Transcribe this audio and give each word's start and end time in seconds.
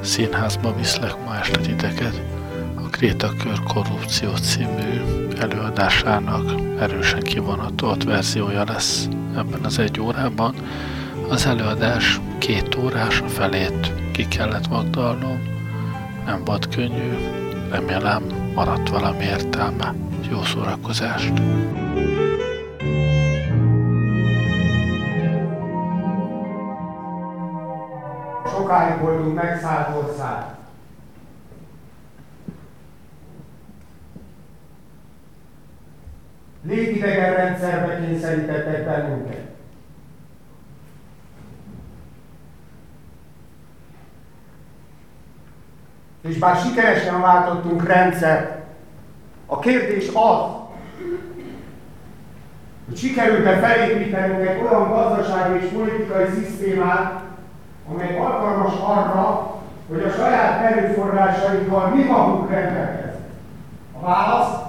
színházba 0.00 0.74
viszlek 0.74 1.24
ma 1.24 1.38
este 1.38 1.58
titeket 1.58 2.22
a 2.74 2.88
Krétakör 2.90 3.62
Korrupció 3.62 4.36
című 4.36 5.00
előadásának 5.38 6.60
erősen 6.78 7.22
kivonatolt 7.22 8.04
verziója 8.04 8.64
lesz 8.64 9.08
ebben 9.36 9.64
az 9.64 9.78
egy 9.78 10.00
órában. 10.00 10.54
Az 11.28 11.46
előadás 11.46 12.20
két 12.38 12.74
órás, 12.74 13.20
a 13.20 13.28
felét 13.28 13.92
ki 14.12 14.28
kellett 14.28 14.68
magdalnom, 14.68 15.42
nem 16.26 16.44
volt 16.44 16.68
könnyű, 16.68 17.16
remélem 17.70 18.22
maradt 18.54 18.88
valami 18.88 19.24
értelme. 19.24 19.94
Jó 20.30 20.42
szórakozást! 20.42 21.32
Voltunk 29.20 29.42
megszállt 29.42 29.96
ország. 29.96 30.44
Légidegen 36.62 37.34
rendszerbe 37.34 37.98
kényszerítettek 37.98 38.84
bennünket. 38.84 39.48
És 46.20 46.38
bár 46.38 46.56
sikeresen 46.56 47.20
váltottunk 47.20 47.86
rendszert, 47.86 48.64
a 49.46 49.58
kérdés 49.58 50.08
az, 50.08 50.50
hogy 52.88 52.96
sikerült-e 52.96 53.58
felépítenünk 53.58 54.48
egy 54.48 54.60
olyan 54.62 54.88
gazdasági 54.88 55.64
és 55.64 55.70
politikai 55.72 56.26
szisztémát, 56.34 57.29
amely 57.90 58.18
alkalmas 58.18 58.72
arra, 58.82 59.54
hogy 59.88 60.02
a 60.02 60.10
saját 60.10 60.62
erőforrásainkkal 60.62 61.88
mi 61.88 62.02
magunk 62.02 62.50
rendelkezünk. 62.50 63.24
A 63.92 64.06
válasz 64.06 64.60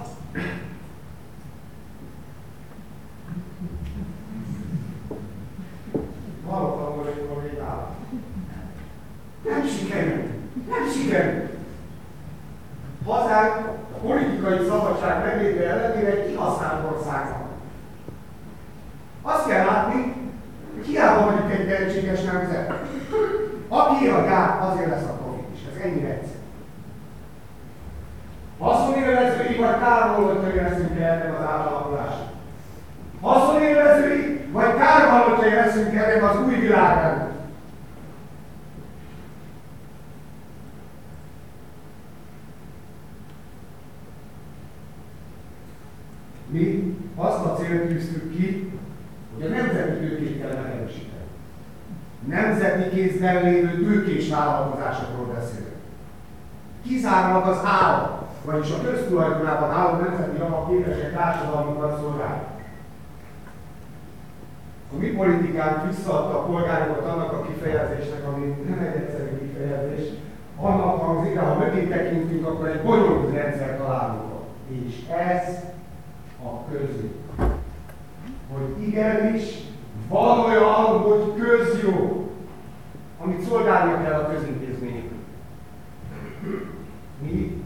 hogy 7.33 7.43
még 7.43 7.59
áll. 7.59 7.87
Nem 9.43 9.67
sikerült. 9.67 10.31
Nem 10.69 10.89
sikerült. 10.93 11.49
Hazánk 13.05 13.67
a 13.95 13.97
politikai 14.01 14.67
szabadság 14.67 15.23
megléte 15.23 15.69
ellenére 15.69 16.25
kihasznált 16.25 16.91
ország 16.91 17.29
van. 17.29 17.49
Azt 19.21 19.47
kell 19.47 19.65
látni, 19.65 20.20
hiába 20.85 21.25
vagyunk 21.25 21.51
egy 21.51 21.67
tehetséges 21.67 22.21
nemzet. 22.21 22.73
Aki 23.67 24.07
a 24.07 24.23
gát, 24.23 24.63
azért 24.63 24.89
lesz 24.89 25.09
a 25.09 25.13
profit 25.13 25.47
is. 25.55 25.59
Ez 25.71 25.81
ennyire 25.83 26.07
egyszerű. 26.07 26.39
Haszonélvezői 28.59 29.55
vagy 29.55 29.79
kárvalótai 29.79 30.55
leszünk 30.55 30.99
-e 30.99 31.03
ennek 31.03 31.39
az 31.39 31.45
átalakulásnak? 31.45 32.29
Haszonélvezői 33.21 34.45
vagy 34.51 34.75
kárvalótai 34.75 35.53
leszünk 35.53 35.95
ennek 35.95 36.23
az 36.23 36.39
új 36.45 36.55
világnak? 36.55 37.29
Mi 46.51 46.97
azt 47.15 47.45
a 47.45 47.55
célt 47.55 47.87
tűztük 47.87 48.35
ki, 48.35 48.71
hogy 49.33 49.45
a 49.45 49.49
nemzeti 49.49 49.99
tőkét 49.99 50.41
kell 50.41 50.61
megerősíteni. 50.61 51.21
Nemzeti 52.31 52.89
kézben 52.89 53.43
lévő 53.43 53.83
tőkés 53.83 54.29
vállalkozásokról 54.29 55.25
beszélünk. 55.25 55.75
Kizárólag 56.83 57.47
az 57.47 57.61
állam, 57.63 58.09
vagyis 58.45 58.71
a 58.71 58.81
köztulajdonában 58.81 59.71
álló 59.71 59.99
nemzeti 59.99 60.37
javak 60.37 60.69
képesek 60.69 61.13
társadalmukat 61.13 61.99
szolgálni. 61.99 62.43
A 64.93 64.97
mi 64.97 65.07
politikánk 65.07 65.87
visszaadta 65.87 66.37
a 66.37 66.43
polgárokat 66.43 67.05
annak 67.05 67.31
a 67.31 67.41
kifejezésnek, 67.41 68.27
ami 68.27 68.45
nem 68.69 68.79
egy 68.79 69.01
egyszerű 69.01 69.37
kifejezés, 69.39 70.09
annak 70.57 71.01
hangzik, 71.01 71.33
de 71.33 71.39
ha 71.39 71.57
mögé 71.57 71.87
tekintünk, 71.87 72.47
akkor 72.47 72.67
egy 72.67 72.81
bonyolult 72.81 73.33
rendszer 73.33 73.77
találunk. 73.77 74.21
És 74.67 74.95
ez 75.09 75.55
a 76.43 76.71
közül. 76.71 77.11
Hogy 78.51 78.87
igenis, 78.87 79.43
valójában, 80.09 80.99
hogy 80.99 81.33
közjó, 81.39 82.20
amit 83.23 83.41
szolgálnia 83.41 84.03
kell 84.03 84.19
a 84.19 84.29
közintézmények. 84.33 85.09
Mi 87.21 87.63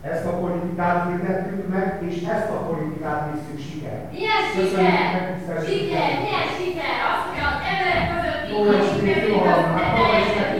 ezt 0.00 0.26
a 0.26 0.38
politikát 0.40 1.08
hirdettük 1.08 1.68
meg, 1.68 2.02
és 2.08 2.16
ezt 2.22 2.50
a 2.50 2.66
politikát 2.68 3.30
visszük 3.32 3.70
siker. 3.70 4.08
Milyen 4.12 4.42
siker? 4.52 5.64
Siker, 5.66 6.10
milyen 6.22 6.48
siker? 6.56 6.96
Az, 7.10 7.20
hogy 7.30 7.42
az 7.50 7.58
emberek 7.70 8.04
közötti 8.12 8.50
sikerült 8.94 9.46
a 9.46 10.51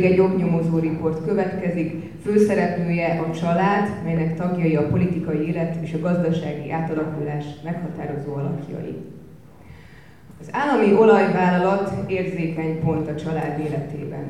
pedig 0.00 0.18
egy 0.18 0.20
oknyomozó 0.20 0.78
riport 0.78 1.26
következik. 1.26 2.12
Főszereplője 2.24 3.20
a 3.28 3.34
család, 3.34 3.88
melynek 4.04 4.36
tagjai 4.36 4.76
a 4.76 4.88
politikai 4.88 5.48
élet 5.48 5.76
és 5.82 5.92
a 5.94 6.00
gazdasági 6.00 6.70
átalakulás 6.70 7.44
meghatározó 7.64 8.32
alakjai. 8.34 8.96
Az 10.40 10.48
állami 10.50 10.94
olajvállalat 10.94 11.92
érzékeny 12.06 12.80
pont 12.80 13.08
a 13.08 13.14
család 13.14 13.58
életében. 13.58 14.24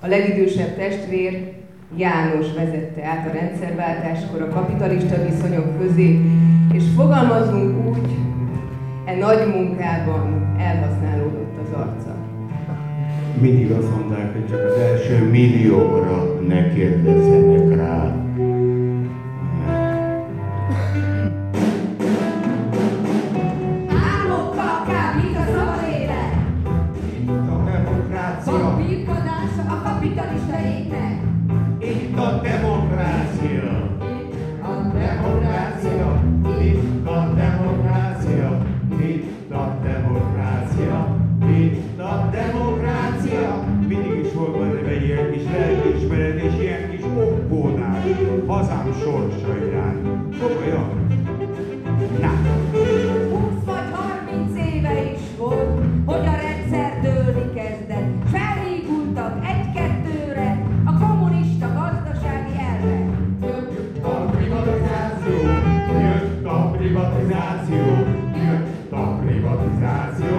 A 0.00 0.06
legidősebb 0.06 0.76
testvér 0.76 1.52
János 1.96 2.46
vezette 2.54 3.04
át 3.04 3.28
a 3.28 3.32
rendszerváltáskor 3.32 4.42
a 4.42 4.48
kapitalista 4.48 5.22
viszonyok 5.22 5.78
közé, 5.78 6.20
és 6.72 6.82
fogalmazunk 6.96 7.86
úgy, 7.88 8.10
e 9.04 9.14
nagy 9.14 9.46
munkában 9.54 10.35
Mindig 13.40 13.70
azt 13.70 13.90
mondták, 13.90 14.32
hogy 14.32 14.48
csak 14.48 14.64
az 14.64 14.78
első 14.78 15.30
millióra 15.30 16.40
ne 16.46 16.72
kérdezzenek 16.74 17.76
rá. 17.76 18.25
privatizáció, 67.26 67.84
jött 68.34 68.92
a 68.92 69.18
privatizáció. 69.24 70.35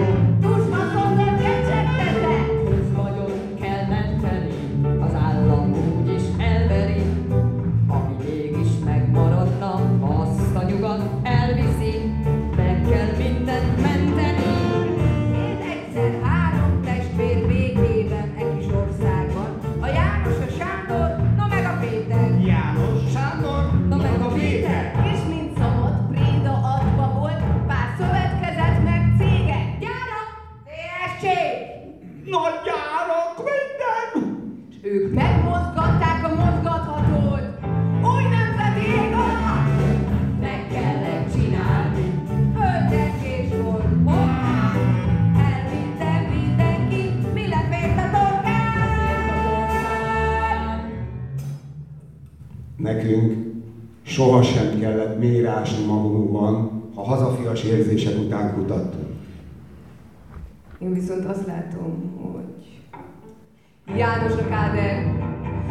látom, 61.68 62.20
hogy 62.22 63.98
János 63.98 64.32
a 64.32 64.48
káder, 64.50 65.16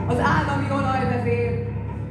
az 0.07 0.19
állami 0.19 0.71
olajvezér, 0.71 1.69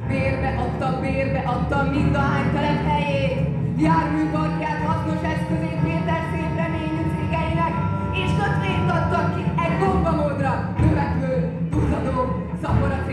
bérbe 0.08 0.54
adta, 0.58 1.00
bérbe 1.00 1.38
adta 1.38 1.90
mind 1.90 2.14
a 2.14 2.18
hány 2.18 2.52
telephelyét, 2.52 3.48
járműparkját 3.78 4.84
hasznos 4.86 5.22
eszközét 5.22 5.80
Péter 5.82 6.22
szép 6.32 6.56
reményű 6.56 7.02
cégeinek, 7.14 7.74
és 8.12 8.30
kötvényt 8.40 8.90
adtak 8.90 9.34
ki 9.34 9.42
egy 9.64 9.78
gombamódra, 9.78 10.74
növekvő, 10.78 11.50
duzzadó, 11.70 12.18
szaporat 12.62 13.05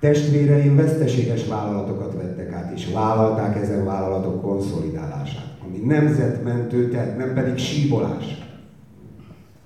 Testvéreim 0.00 0.76
veszteséges 0.76 1.46
vállalatokat 1.46 2.14
vettek 2.14 2.52
át, 2.52 2.72
és 2.74 2.92
vállalták 2.92 3.56
ezen 3.56 3.84
vállalatok 3.84 4.42
konszolidálását, 4.42 5.56
ami 5.64 5.78
nemzetmentő, 5.78 6.88
tehát 6.88 7.16
nem 7.16 7.34
pedig 7.34 7.56
síbolás. 7.56 8.24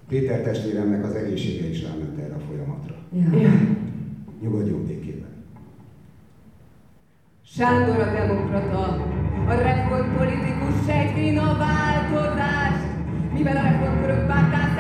Péter 0.08 0.40
testvéremnek 0.40 1.04
az 1.04 1.14
egészsége 1.14 1.68
is 1.68 1.82
ráment 1.82 2.18
erre 2.18 2.34
a 2.34 2.38
folyamatra. 2.48 2.94
Ja. 3.42 3.50
Nyugodjon 4.40 4.86
békében. 4.86 5.28
Sándor 7.44 8.00
a 8.00 8.12
demokrata, 8.12 8.82
a 9.48 9.54
reform 9.54 10.16
politikus 10.16 10.86
sejti 10.86 11.36
a 11.36 11.56
változást, 11.58 12.86
mivel 13.32 13.56
a 13.56 13.62
reformkörök 13.62 14.26
bátást 14.26 14.73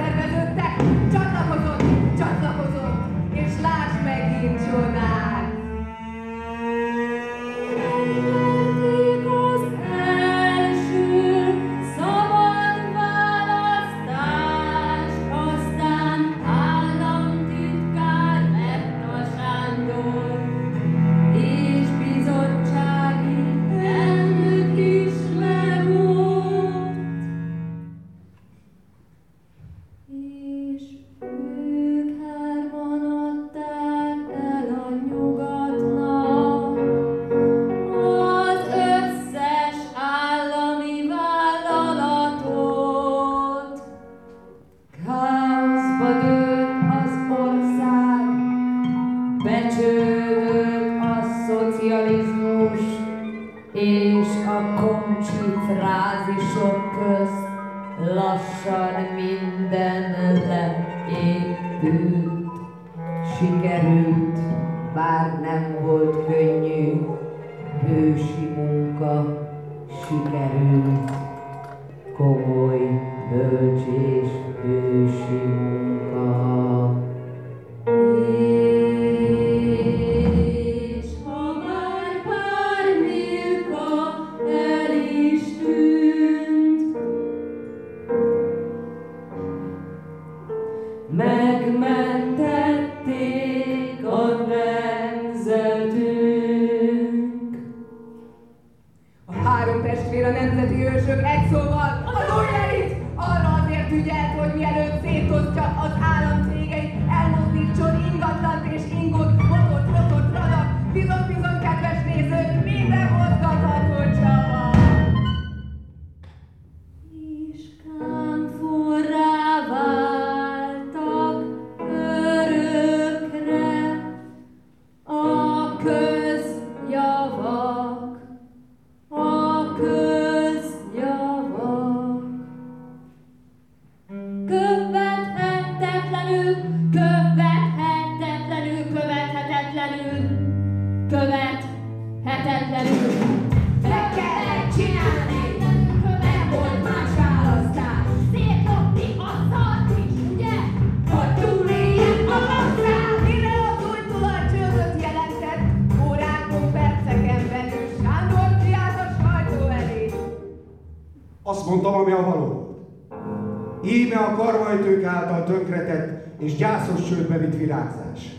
gyászos 166.86 167.08
csődbe 167.08 167.38
vitt 167.38 167.56
virágzás. 167.56 168.36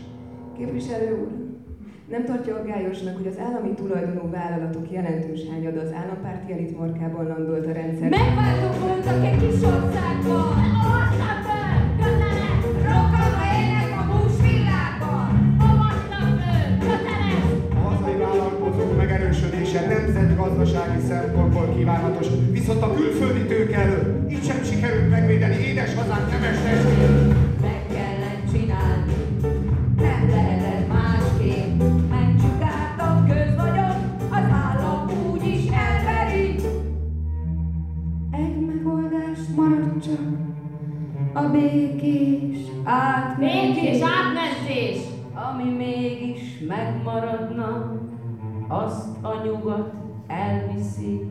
Képviselő 0.56 1.10
úr, 1.20 1.28
nem 2.08 2.24
tartja 2.24 2.54
aggályosnak, 2.56 3.16
hogy 3.16 3.26
az 3.26 3.38
állami 3.38 3.74
tulajdonú 3.74 4.30
vállalatok 4.30 4.90
jelentős 4.90 5.40
hányada 5.50 5.80
az 5.80 5.92
állampárti 5.92 6.52
elit 6.52 6.78
markában 6.78 7.26
landolt 7.26 7.66
a 7.66 7.72
rendszer. 7.72 8.08
Megváltók 8.08 9.24
egy 9.24 9.38
kis 9.38 9.62
országban! 9.62 10.56
Országban! 11.00 11.45
Átmentés, 42.88 44.00
átmentés! 44.00 44.98
Ami 45.34 45.70
mégis 45.70 46.58
megmaradna, 46.68 47.92
azt 48.68 49.08
a 49.22 49.42
nyugat 49.44 49.92
elviszi. 50.26 51.30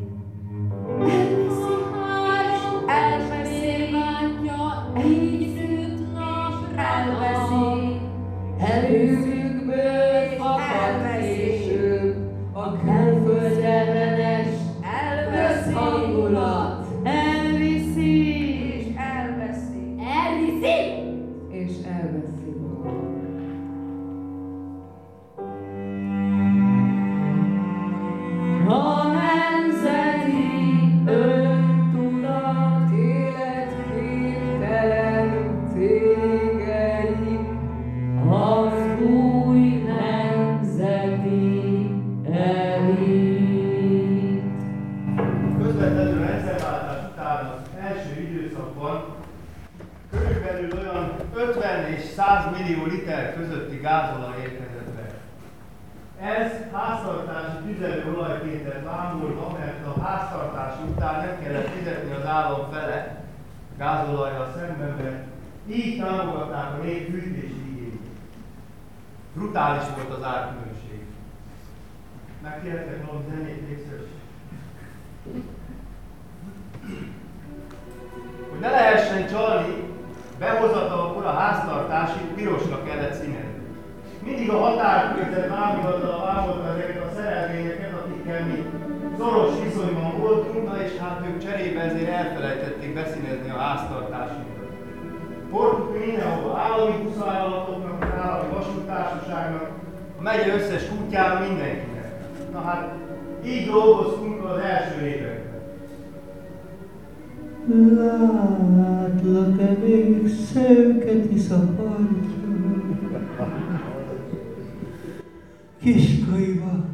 Kiskaiba 115.85 116.85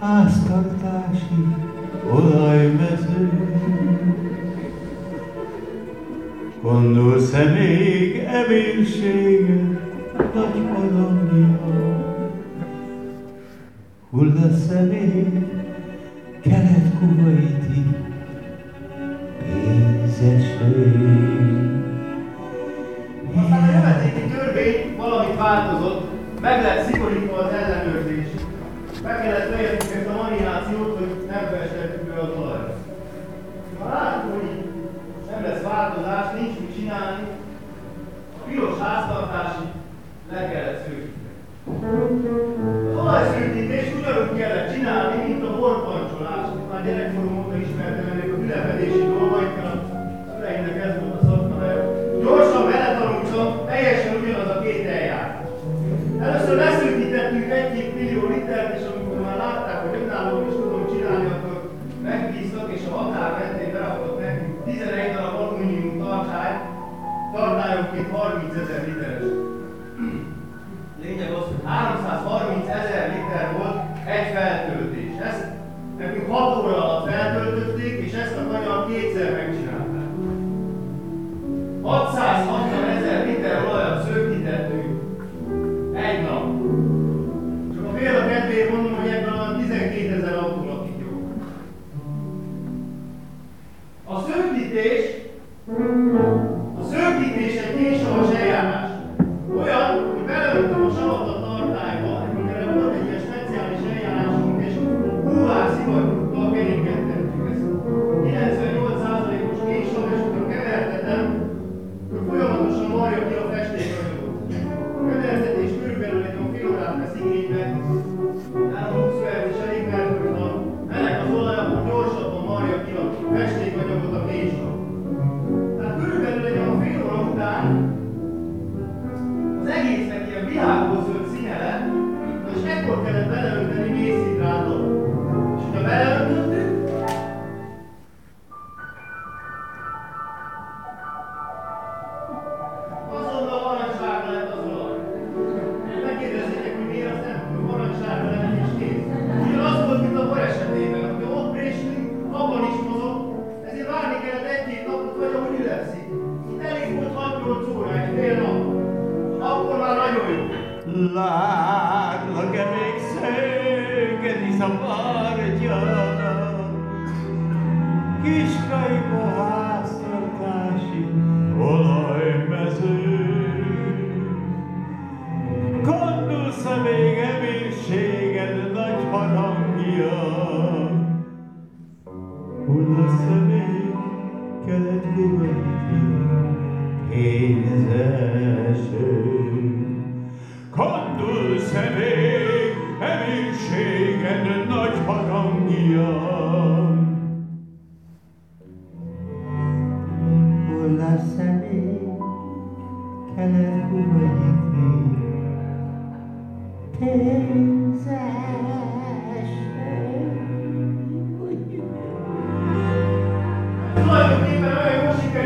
háztartási 0.00 1.46
olajmező. 2.10 3.30
Gondolsz-e 6.62 7.44
még 7.44 8.16
eménységet 8.16 10.34
nagy 10.34 10.62
padomnia? 10.74 11.58
Hullasz-e 14.10 14.80
még 14.80 15.44
kelet-kubai 16.42 17.57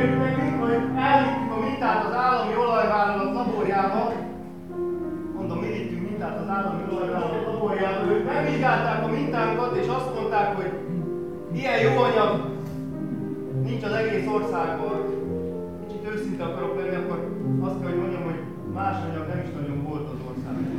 jól 0.02 0.10
sikerült 0.10 0.18
nekünk, 0.18 0.60
hogy 0.62 0.80
elvittük 0.96 1.52
a 1.56 1.60
mintát 1.60 2.04
az 2.06 2.14
állami 2.14 2.56
olajvállalat 2.56 3.34
laborjába. 3.34 4.12
Mondom, 5.36 5.58
mi 5.58 5.66
vittünk 5.66 6.02
mintát 6.08 6.40
az 6.40 6.48
állami 6.48 6.82
olajvállalat 6.92 7.46
laborjába. 7.46 8.12
Ők 8.12 8.24
megvizsgálták 8.24 9.04
a 9.04 9.08
mintánkat, 9.08 9.76
és 9.76 9.88
azt 9.88 10.14
mondták, 10.14 10.56
hogy 10.56 10.72
ilyen 11.52 11.80
jó 11.80 11.92
anyag 12.02 12.32
nincs 13.64 13.84
az 13.84 13.92
egész 13.92 14.26
országban. 14.36 14.96
Kicsit 15.86 16.08
őszinte 16.12 16.44
akarok 16.44 16.76
lenni, 16.76 16.96
akkor 16.96 17.18
azt 17.60 17.78
kell, 17.80 17.88
hogy 17.90 18.00
mondjam, 18.00 18.22
hogy 18.22 18.40
más 18.74 18.96
anyag 19.08 19.26
nem 19.28 19.40
is 19.46 19.50
nagyon 19.58 19.82
volt 19.88 20.06
az 20.14 20.20
országban. 20.28 20.70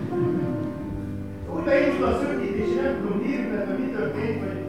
Úgy 1.55 1.63
beindult 1.63 2.11
a 2.11 2.19
szökítés, 2.21 2.67
én 2.77 2.83
nem 2.83 2.97
tudom 3.01 3.21
hirdetetlen 3.21 3.79
mi 3.79 3.87
történt, 3.91 4.39
hogy 4.43 4.62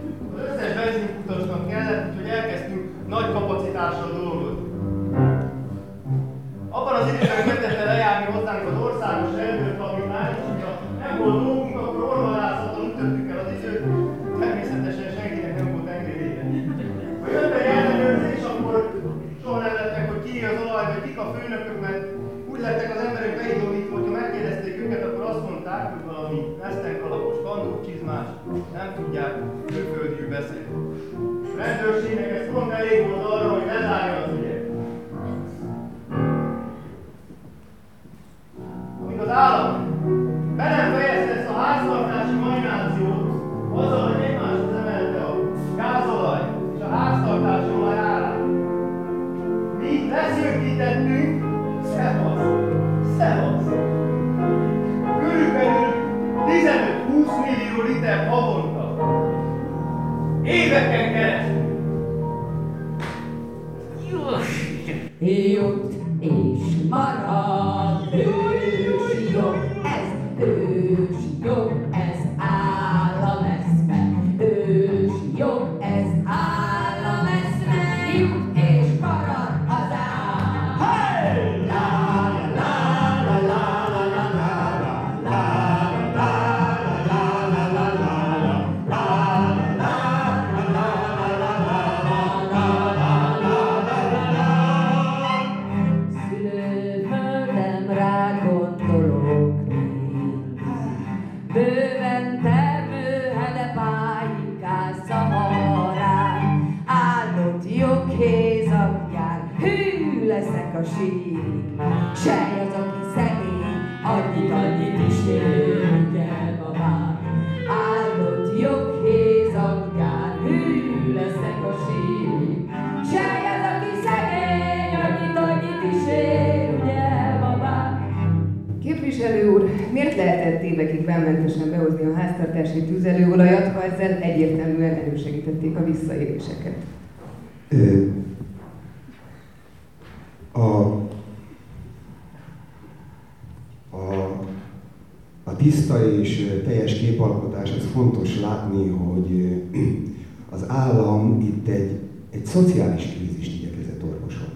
a 145.94 145.98
tiszta 145.98 146.20
és 146.20 146.61
teljes 146.64 146.94
képalkotás, 146.98 147.70
ez 147.70 147.85
fontos 147.92 148.40
látni, 148.40 148.88
hogy 148.88 149.62
az 150.54 150.64
állam 150.68 151.40
itt 151.40 151.68
egy, 151.68 151.98
egy 152.30 152.46
szociális 152.46 153.07
krízist 153.07 153.62
igyekezett 153.62 154.02
orvosolni. 154.02 154.52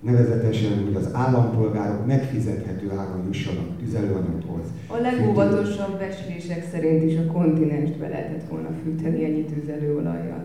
Nevezetesen, 0.00 0.84
hogy 0.84 0.94
az 0.94 1.08
állampolgárok 1.12 2.06
megfizethető 2.06 2.90
áron 2.90 3.24
jussanak 3.26 3.78
tüzelőanyaghoz. 3.78 4.64
A 4.86 4.96
legóvatosabb 4.96 5.98
becslések 5.98 6.68
szerint 6.72 7.02
is 7.02 7.16
a 7.16 7.32
kontinenst 7.32 7.98
be 7.98 8.08
lehetett 8.08 8.48
volna 8.48 8.68
fűteni 8.82 9.24
ennyi 9.24 9.44
tüzelőolajjal. 9.44 10.44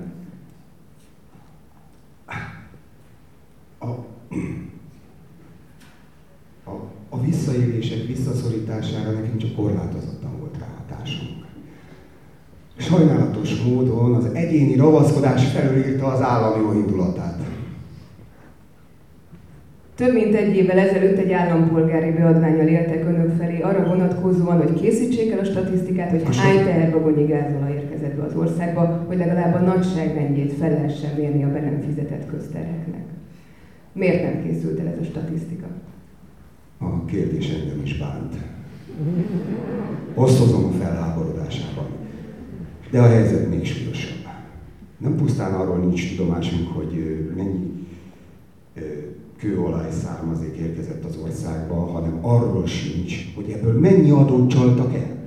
a, 3.80 3.88
a, 6.70 6.99
a 7.10 7.22
visszaélések 7.22 8.06
visszaszorítására 8.08 9.12
nekünk 9.12 9.38
csak 9.38 9.56
korlátozottan 9.56 10.39
volt 10.39 10.58
rá 10.60 10.67
hatásunk. 10.78 11.45
Sajnálatos 12.78 13.62
módon 13.62 14.13
az 14.13 14.26
egyéni 14.34 14.76
ravaszkodás 14.76 15.45
felülírta 15.52 16.08
az 16.08 16.22
állam 16.22 16.62
jó 16.62 16.74
indulatát. 16.74 17.38
Több 19.95 20.13
mint 20.13 20.36
egy 20.36 20.56
évvel 20.56 20.78
ezelőtt 20.78 21.17
egy 21.17 21.32
állampolgári 21.32 22.12
beadványal 22.12 22.67
éltek 22.67 23.06
önök 23.06 23.38
felé 23.38 23.62
arra 23.62 23.88
vonatkozóan, 23.88 24.58
hogy 24.58 24.82
készítsék 24.82 25.32
el 25.32 25.39
a 25.39 25.43
statisztikát, 25.43 26.10
hogy 26.10 26.38
hány 26.38 26.63
tehervagonnyi 26.63 27.26
gázolaj 27.26 27.74
érkezett 27.74 28.15
be 28.15 28.24
az 28.24 28.36
országba, 28.36 29.04
hogy 29.08 29.17
legalább 29.17 29.56
a 29.56 29.60
nagyságrendjét 29.60 30.54
fel 30.54 30.69
lehessen 30.69 31.15
mérni 31.17 31.43
a 31.43 31.52
be 31.52 31.60
nem 31.60 31.82
fizetett 31.88 32.26
közterheknek. 32.26 33.04
Miért 33.93 34.24
nem 34.24 34.43
készült 34.43 34.80
el 34.80 34.88
ez 34.88 35.00
a 35.02 35.04
statisztika? 35.04 35.67
A 36.80 37.06
kérdés 37.06 37.50
engem 37.50 37.82
is 37.84 37.98
bánt. 37.98 38.36
Osztozom 40.13 40.65
a 40.65 40.72
felháborodásában. 40.72 41.88
De 42.92 43.02
a 43.02 43.08
helyzet 43.08 43.50
még 43.50 43.65
súlyosabb. 43.65 44.18
Nem 44.98 45.15
pusztán 45.15 45.54
arról 45.54 45.78
nincs 45.78 46.10
tudomásunk, 46.10 46.68
hogy 46.68 47.28
mennyi 47.36 47.88
kőolaj 49.38 49.92
származék 49.92 50.56
érkezett 50.56 51.06
az 51.06 51.18
országba, 51.24 51.76
hanem 51.76 52.20
arról 52.22 52.68
sincs, 52.68 53.34
hogy 53.36 53.50
ebből 53.50 53.80
mennyi 53.80 54.10
adót 54.10 54.50
csaltak 54.50 54.96
el. 54.96 55.19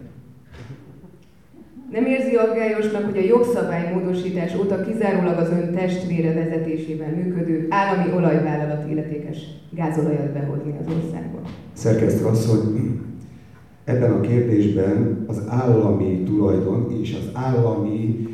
Nem 1.92 2.06
érzi 2.06 2.34
aggályosnak, 2.34 3.04
hogy 3.04 3.18
a 3.18 3.26
jogszabálymódosítás 3.26 4.54
óta 4.54 4.80
kizárólag 4.80 5.38
az 5.38 5.48
ön 5.50 5.72
testvére 5.74 6.32
vezetésével 6.32 7.10
működő 7.10 7.66
állami 7.70 8.12
olajvállalat 8.12 8.90
illetékes 8.90 9.38
gázolajat 9.70 10.32
behozni 10.32 10.74
az 10.80 10.94
országba? 10.94 11.38
Szerkesztő 11.72 12.24
asszony, 12.24 13.00
ebben 13.84 14.12
a 14.12 14.20
kérdésben 14.20 15.24
az 15.26 15.42
állami 15.48 16.22
tulajdon 16.26 17.00
és 17.02 17.16
az 17.20 17.30
állami, 17.32 18.28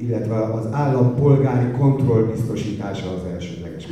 illetve 0.00 0.34
az 0.34 0.68
állampolgári 0.70 1.70
kontroll 1.78 2.22
biztosítása 2.22 3.06
az. 3.10 3.31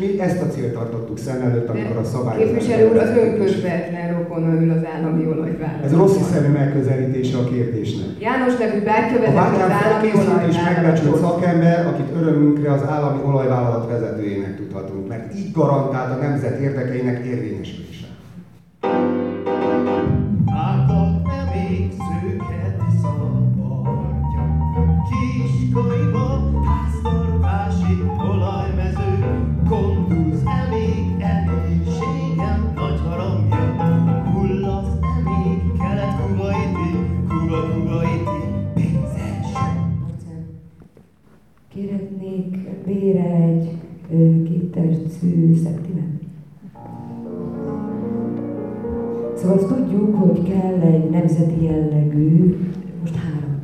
Mi 0.01 0.21
ezt 0.21 0.43
a 0.43 0.47
célt 0.47 0.73
tartottuk 0.73 1.19
szem 1.19 1.41
előtt, 1.41 1.69
amikor 1.69 1.97
a 1.97 2.05
szabályozás... 2.05 2.49
Képviselő 2.49 2.89
úr, 2.91 2.97
az 2.97 3.09
ön 3.09 3.37
közvetlen 3.39 4.07
rokona 4.19 4.61
ül 4.63 4.71
az 4.71 4.85
állami 4.95 5.27
olajvállalat. 5.27 5.85
Ez 5.85 5.93
rossz 5.93 6.17
hiszemű 6.17 6.49
megközelítése 6.49 7.39
a 7.39 7.45
kérdésnek. 7.45 8.07
János 8.21 8.57
nevű 8.57 8.83
vezet 8.83 9.29
az 9.29 9.37
állami 9.37 9.73
felkészült 9.83 10.43
és 10.49 10.57
megbecsült 10.65 11.21
szakember, 11.21 11.87
akit 11.87 12.11
örömünkre 12.21 12.73
az 12.73 12.83
állami 12.89 13.21
olajvállalat 13.27 13.91
vezetőjének 13.91 14.57
tudhatunk, 14.57 15.09
mert 15.09 15.35
így 15.39 15.53
garantálta 15.53 16.15
a 16.15 16.23
nemzet 16.27 16.61
érdekeinek 16.61 17.25
érvényesülése. 17.27 17.90
Kérhetnék 41.75 42.69
bére 42.85 43.35
egy 43.35 43.77
ö, 44.13 44.43
két 44.43 44.71
tercű 44.71 45.55
szeptimet. 45.55 46.05
Szóval 49.37 49.57
azt 49.57 49.67
tudjuk, 49.67 50.15
hogy 50.15 50.43
kell 50.43 50.81
egy 50.81 51.11
nemzeti 51.11 51.65
jellegű, 51.65 52.57
most 53.01 53.15
három, 53.17 53.61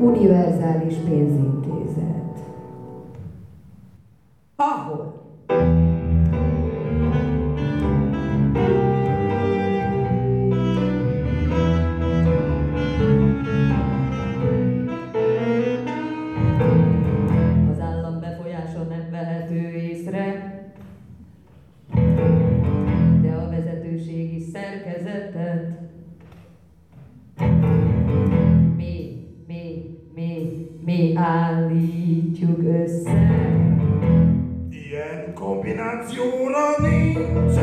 univerzális 0.00 0.94
pénzintézet. 0.94 2.38
Ahol 4.56 5.09
Ilyen 35.30 35.42
kombinációra 35.42 36.76
nincs 36.80 37.56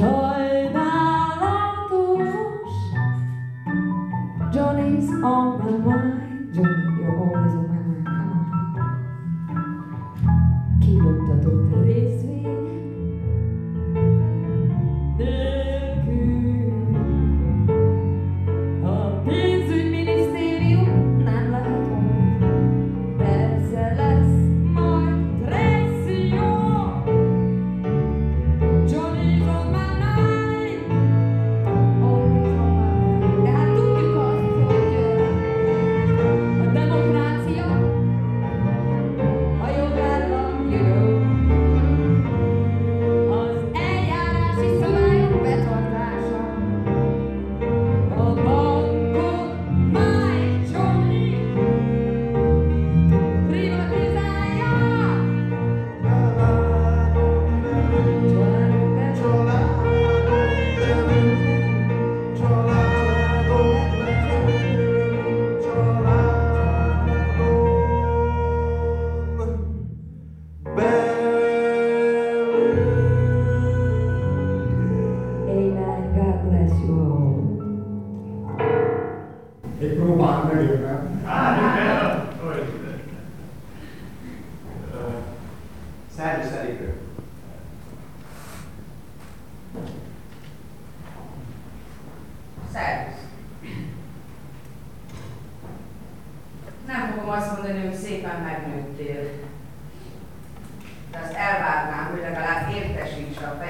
Ez 0.00 0.29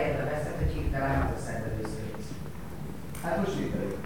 fejedbe 0.01 0.25
veszed, 0.25 0.55
hogy 0.59 0.73
hirtelen 0.73 1.21
az 1.21 1.31
a 1.37 1.45
szervezőszőhöz. 1.47 2.27
Hát 3.23 3.37
most 3.37 3.57
sikerül. 3.57 3.97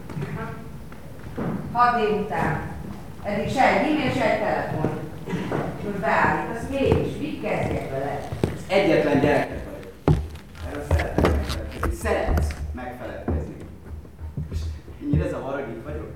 Hat 1.72 2.00
év 2.00 2.20
után. 2.20 2.61
Eddig 3.22 3.50
se 3.50 3.68
egy 3.68 3.90
e-mail, 3.90 4.11
se 4.11 4.33
egy 4.33 4.38
telefon. 4.38 4.90
Most 5.85 5.98
beállítasz 6.00 6.68
mégis. 6.70 7.16
Mit 7.18 7.42
kezdjek 7.42 7.90
vele? 7.90 8.20
Egyetlen 8.68 9.20
gyerek. 9.20 9.48
Szeretsz 12.02 12.54
megfelelkezni. 12.74 13.57
És 14.52 14.59
ennyire 15.02 15.28
zavar, 15.28 15.54
hogy 15.54 15.83
vagyok? 15.85 16.11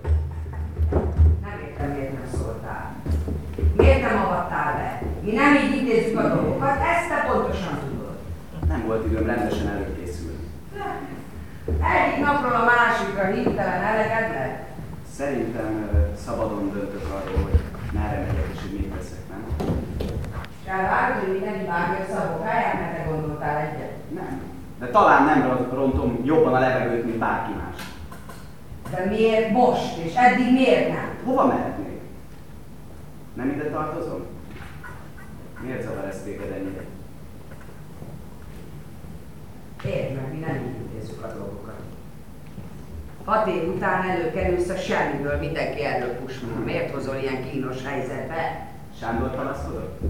Nem 1.42 1.60
értem, 1.68 1.90
miért 1.90 2.12
nem 2.12 2.28
szóltál. 2.32 2.94
Miért? 3.76 3.98
Mi 5.28 5.34
nem 5.34 5.54
így 5.54 5.76
intézzük 5.76 6.18
a 6.18 6.34
dolgokat, 6.34 6.78
ezt 6.80 7.08
te 7.08 7.26
pontosan 7.30 7.77
volt 8.88 9.07
időm 9.07 9.27
rendesen 9.27 9.68
előkészülni. 9.68 10.44
Egyik 11.96 12.24
napról 12.24 12.53
a 12.53 12.64
másikra 12.64 13.24
hirtelen 13.24 13.83
eleged 13.83 14.31
lett. 14.35 14.66
Szerintem 15.16 15.90
szabadon 16.24 16.72
döntök 16.72 17.05
arról, 17.05 17.42
hogy 17.42 17.61
merre 17.92 18.18
megyek 18.20 18.48
és 18.55 18.61
hogy 18.61 18.72
mit 18.79 18.92
teszek, 18.94 19.22
nem? 19.29 19.42
És 20.62 20.70
elvárod, 20.70 21.16
hogy 21.22 21.33
mindenki 21.33 21.66
vágja 21.66 22.05
a 22.05 22.18
szabokáját, 22.18 22.74
mert 22.81 22.96
te 22.96 23.11
gondoltál 23.11 23.57
egyet. 23.57 23.92
Nem. 24.14 24.40
De 24.79 24.87
talán 24.87 25.24
nem 25.24 25.42
ron- 25.48 25.72
rontom 25.72 26.20
jobban 26.24 26.55
a 26.55 26.59
levegőt, 26.59 27.05
mint 27.05 27.18
bárki 27.18 27.53
más. 27.53 27.77
De 28.90 29.05
miért 29.05 29.51
most, 29.51 29.96
és 29.96 30.14
eddig 30.14 30.53
miért 30.53 30.88
nem? 30.88 31.09
Hova 31.24 31.46
mehetnék? 31.46 32.01
Nem 33.35 33.48
ide 33.48 33.70
tartozom? 33.70 34.27
Miért 35.62 35.83
zavar 35.83 36.05
ez 36.05 36.22
téged 36.24 36.51
ennyire? 36.53 36.85
Érd 39.84 40.14
meg, 40.14 40.32
mi 40.32 40.38
nem 40.38 40.54
így 40.54 40.80
intézzük 40.80 41.24
a 41.24 41.32
dolgokat. 41.32 41.80
Hat 43.24 43.46
év 43.46 43.68
után 43.68 44.08
előkerülsz 44.08 44.68
a 44.68 44.76
semmiből, 44.76 45.38
mindenki 45.38 45.84
erről 45.84 46.14
pusmol. 46.14 46.58
Miért 46.64 46.94
hozol 46.94 47.16
ilyen 47.16 47.50
kínos 47.50 47.84
helyzetbe? 47.84 48.66
Sándor 49.00 49.34
panaszkodott? 49.34 50.00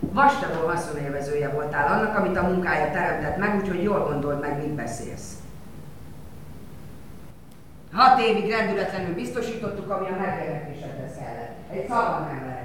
Vastagul 0.00 0.68
haszonélvezője 0.68 1.48
voltál 1.48 1.98
annak, 1.98 2.18
amit 2.18 2.36
a 2.36 2.42
munkája 2.42 2.92
teremtett 2.92 3.36
meg, 3.36 3.54
úgyhogy 3.54 3.82
jól 3.82 4.04
gondold 4.04 4.40
meg, 4.40 4.56
mit 4.56 4.74
beszélsz. 4.74 5.32
Hat 7.92 8.20
évig 8.20 8.50
rendületlenül 8.50 9.14
biztosítottuk, 9.14 9.90
ami 9.90 10.06
a 10.08 10.16
megjelentésedhez 10.20 11.16
kellett. 11.18 11.56
Egy 11.70 11.88
szava 11.88 12.18
nem 12.18 12.44
lehet. 12.46 12.63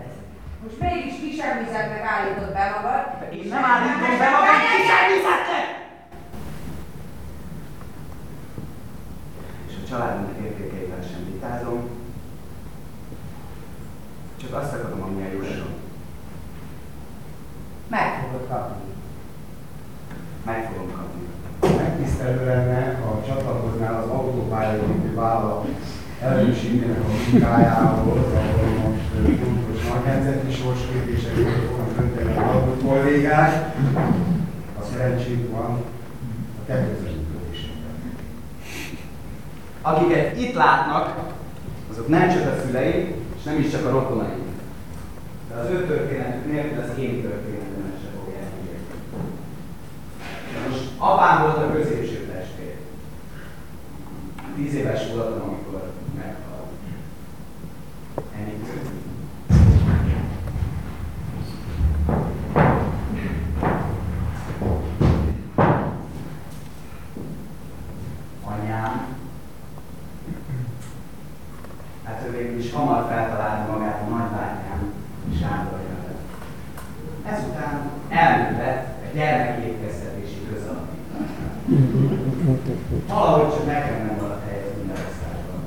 Most 0.64 0.80
mégis 0.80 1.20
kisemmizeknek 1.20 2.04
állítod 2.04 2.54
be 2.54 2.64
magad. 2.76 3.34
Én 3.34 3.48
nem 3.50 3.64
állítom 3.64 4.18
be 4.18 4.30
magam 4.36 4.60
kisemmizeknek! 4.72 5.68
És 9.68 9.74
a 9.84 9.88
családunknak 9.90 10.46
értékeivel 10.46 11.02
sem 11.02 11.26
vitázom. 11.26 11.90
Csak 14.42 14.54
azt 14.54 14.74
akarom, 14.74 15.02
ami 15.02 15.22
a 15.22 15.32
jusson. 15.32 15.74
Meg 17.88 18.20
fogod 18.22 18.48
kapni. 18.48 18.94
Meg 20.46 20.72
fogom 20.72 20.92
kapni. 20.96 21.28
Megtisztelő 21.78 22.46
lenne, 22.46 23.00
ha 23.04 23.24
csatlakoznál 23.28 24.04
az 24.04 24.10
autópályaépítő 24.10 25.16
vállalat 25.16 25.68
erősségének 26.22 27.00
a 27.00 27.32
munkájához, 27.32 28.00
ahol 28.00 28.59
nemzeti 30.10 30.52
sorsképésekről 30.54 31.68
fognak 31.68 31.96
dönteni 31.98 32.38
a 32.38 32.42
hallott 32.42 32.84
kollégák. 32.84 33.76
A 34.80 34.84
szerencsét 34.92 35.50
van 35.52 35.84
a 36.60 36.66
te. 36.66 36.88
Akiket 39.82 40.38
itt 40.38 40.54
látnak, 40.54 41.20
azok 41.92 42.08
nem 42.08 42.30
csak 42.30 42.46
a 42.48 42.62
szüleim, 42.66 43.14
és 43.38 43.44
nem 43.44 43.60
is 43.60 43.72
csak 43.72 43.86
a 43.86 43.90
rokonaim. 43.90 44.44
De 45.50 45.56
az 45.56 45.70
ő 45.70 45.86
történetük 45.86 46.52
nélkül 46.52 46.84
az 46.84 46.98
én 47.00 47.22
történetemet 47.22 48.00
se 48.02 48.10
fogják 48.18 48.50
megérteni. 48.56 49.02
De 50.54 50.70
most 50.70 50.84
apám 50.98 51.42
volt 51.42 51.58
a 51.58 51.72
középső 51.72 52.32
testvér. 52.32 52.76
Tíz 54.56 54.74
éves 54.74 55.08
voltam, 55.14 55.48
amikor 55.48 55.92
meghalt. 56.16 56.72
Ennyit 58.38 58.64
történt. 58.66 59.08
Anyám 68.44 69.08
Hát 72.04 72.24
ő 72.28 72.38
végül 72.38 72.60
is 72.60 72.72
hamar 72.74 73.06
feltalálta 73.10 73.72
magát 73.72 74.02
a 74.08 74.10
nagybátyám, 74.10 74.94
Sándor 75.40 75.80
mellett. 75.88 76.22
Ezután 77.26 77.90
elművett 78.10 79.04
a 79.04 79.16
gyermekétkeztetési 79.16 80.48
közalapításnál. 80.50 81.54
Valahogy 83.08 83.54
csak 83.54 83.66
nekem 83.66 84.06
nem 84.06 84.16
maradt 84.22 84.46
hely 84.48 84.64
az 84.64 84.78
univerzitásban. 84.82 85.62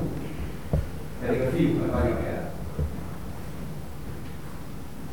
Pedig 1.21 1.41
a 1.41 1.51
fiúknak 1.51 1.95
anya 1.95 2.17
kell. 2.23 2.51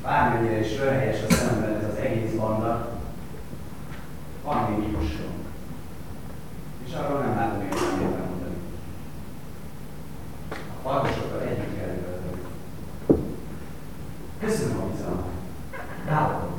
Bármennyire 0.03 0.59
is 0.59 0.77
röhelyes 0.77 1.19
a 1.29 1.33
szememben 1.33 1.75
ez 1.75 1.89
az 1.91 1.97
egész 1.97 2.31
banda, 2.31 2.99
van 4.43 4.71
még 4.71 4.91
jusson. 4.91 5.33
És 6.87 6.93
arról 6.93 7.19
nem 7.19 7.35
látom 7.35 7.61
értelmét 7.61 8.17
mondani. 8.27 8.57
A 10.51 10.89
farkasokkal 10.89 11.41
együtt 11.41 11.77
kell 11.77 11.95
üvölteni. 11.97 12.41
Köszönöm 14.43 14.77
a 14.81 14.89
bizalmat. 14.91 15.31
Ráadom. 16.09 16.53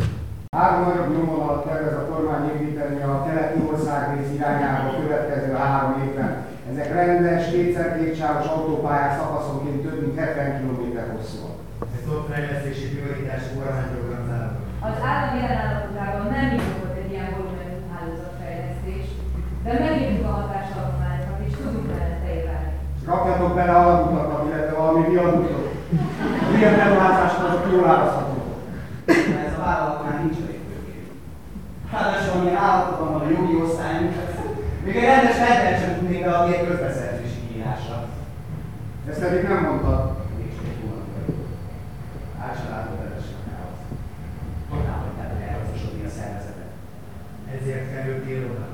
Három 0.56 0.82
nagyobb 0.84 1.12
nyomvonalat 1.12 1.64
tervez 1.64 1.96
a 1.98 2.06
kormány 2.10 2.46
építeni 2.54 3.02
a 3.02 3.24
keleti 3.26 3.58
országrész 3.70 4.32
irányába 4.34 4.88
a 4.88 5.00
következő 5.00 5.52
három 5.52 6.02
évben. 6.06 6.32
Ezek 6.70 6.92
rendes, 6.92 7.50
kétszer 7.50 7.98
kétsávos 7.98 8.46
autópályák 8.46 9.16
szakaszonként 9.18 9.82
több 9.82 10.00
mint 10.00 10.18
70 10.18 10.58
km 10.58 10.82
hosszúak. 11.16 11.56
Ez 11.96 12.04
ott 12.12 12.28
fejlesztési 12.32 12.86
prioritás 12.94 13.42
kormányprogram 13.54 14.24
záródott. 14.28 14.68
Az 14.88 14.96
állami 15.10 15.38
jelenállapotában 15.42 16.24
nem 16.34 16.46
indokolt 16.56 16.96
egy 17.02 17.10
ilyen 17.12 17.30
volumenű 17.36 17.76
hálózatfejlesztés, 17.92 19.06
de 19.64 19.70
megírtuk 19.84 20.26
a 20.30 20.36
hatásalapományokat, 20.38 21.38
és 21.46 21.52
tudunk 21.56 21.86
mellette 21.90 22.28
érvelni. 22.36 22.72
Kapjatok 23.10 23.49
bele 23.60 23.78
alaputakat, 23.78 24.46
illetve 24.46 24.76
valami 24.76 25.08
viadutot. 25.08 25.68
A 26.52 26.56
ilyen 26.56 26.76
beruházások 26.76 27.44
azok 27.48 27.66
jól 27.72 27.88
árazhatók. 27.94 28.48
Ez 29.46 29.54
a 29.58 29.62
vállalat 29.64 30.04
már 30.04 30.16
nincs 30.22 30.38
elég 30.44 30.60
tőkén. 30.68 31.06
Ráadásul 31.92 32.32
amilyen 32.34 32.62
állapotban 32.66 33.12
van 33.12 33.26
a 33.26 33.30
jogi 33.34 33.54
osztályunk, 33.64 34.14
hát 34.16 34.30
még 34.84 34.96
egy 34.96 35.10
rendes 35.10 35.38
rendelt 35.38 35.80
sem 35.80 35.92
tudnék 35.98 36.24
beadni 36.24 36.54
egy 36.54 36.66
közbeszerzési 36.68 37.40
kiírásra. 37.46 37.96
Ezt 39.10 39.22
pedig 39.22 39.42
nem 39.48 39.62
mondtad. 39.66 40.02
Nincs 40.38 40.58
egy 40.70 40.80
hónap 40.82 41.10
vagyok. 41.14 41.40
Át 42.44 42.58
se 42.60 42.66
látod 42.72 42.98
rendesen 43.02 43.38
a 43.40 43.44
káoszt. 43.48 43.86
Honnan 44.70 44.98
hagytál, 45.02 45.30
hogy 45.32 45.44
elraszosodni 45.48 46.02
a 46.08 46.12
szervezetet? 46.16 46.72
Ezért 47.54 47.90
kerültél 47.92 48.42
oda. 48.52 48.66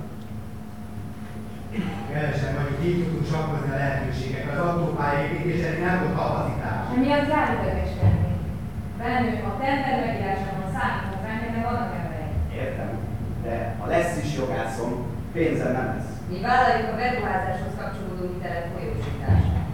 Kevesen 2.11 2.53
vagyunk, 2.57 2.85
így 2.87 3.01
tudunk 3.05 3.27
sakkozni 3.33 3.71
a 3.73 3.81
lehetőségekkel. 3.81 4.46
Az 4.57 4.67
autópálya 4.67 5.23
építésére 5.25 5.79
nem 5.87 5.97
volt 6.03 6.17
kapacitás. 6.21 6.83
Emiatt 6.97 7.31
jár 7.33 7.49
idegeskedni. 7.57 8.33
Bennünk 9.01 9.45
a 9.51 9.53
tender 9.61 9.97
megírásában 10.05 10.69
számítunk 10.75 11.23
ránk, 11.27 11.43
ennek 11.47 11.65
vannak 11.69 11.93
emberek. 12.01 12.33
Értem, 12.63 12.91
de 13.45 13.55
ha 13.79 13.87
lesz 13.95 14.15
is 14.25 14.31
jogászom, 14.41 14.93
pénzem 15.37 15.73
nem 15.77 15.87
lesz. 15.93 16.13
Mi 16.33 16.39
vállaljuk 16.47 16.91
a 16.93 16.99
beruházáshoz 17.01 17.75
kapcsolódó 17.81 18.25
hitelek 18.33 18.67
folyósítását. 18.73 19.67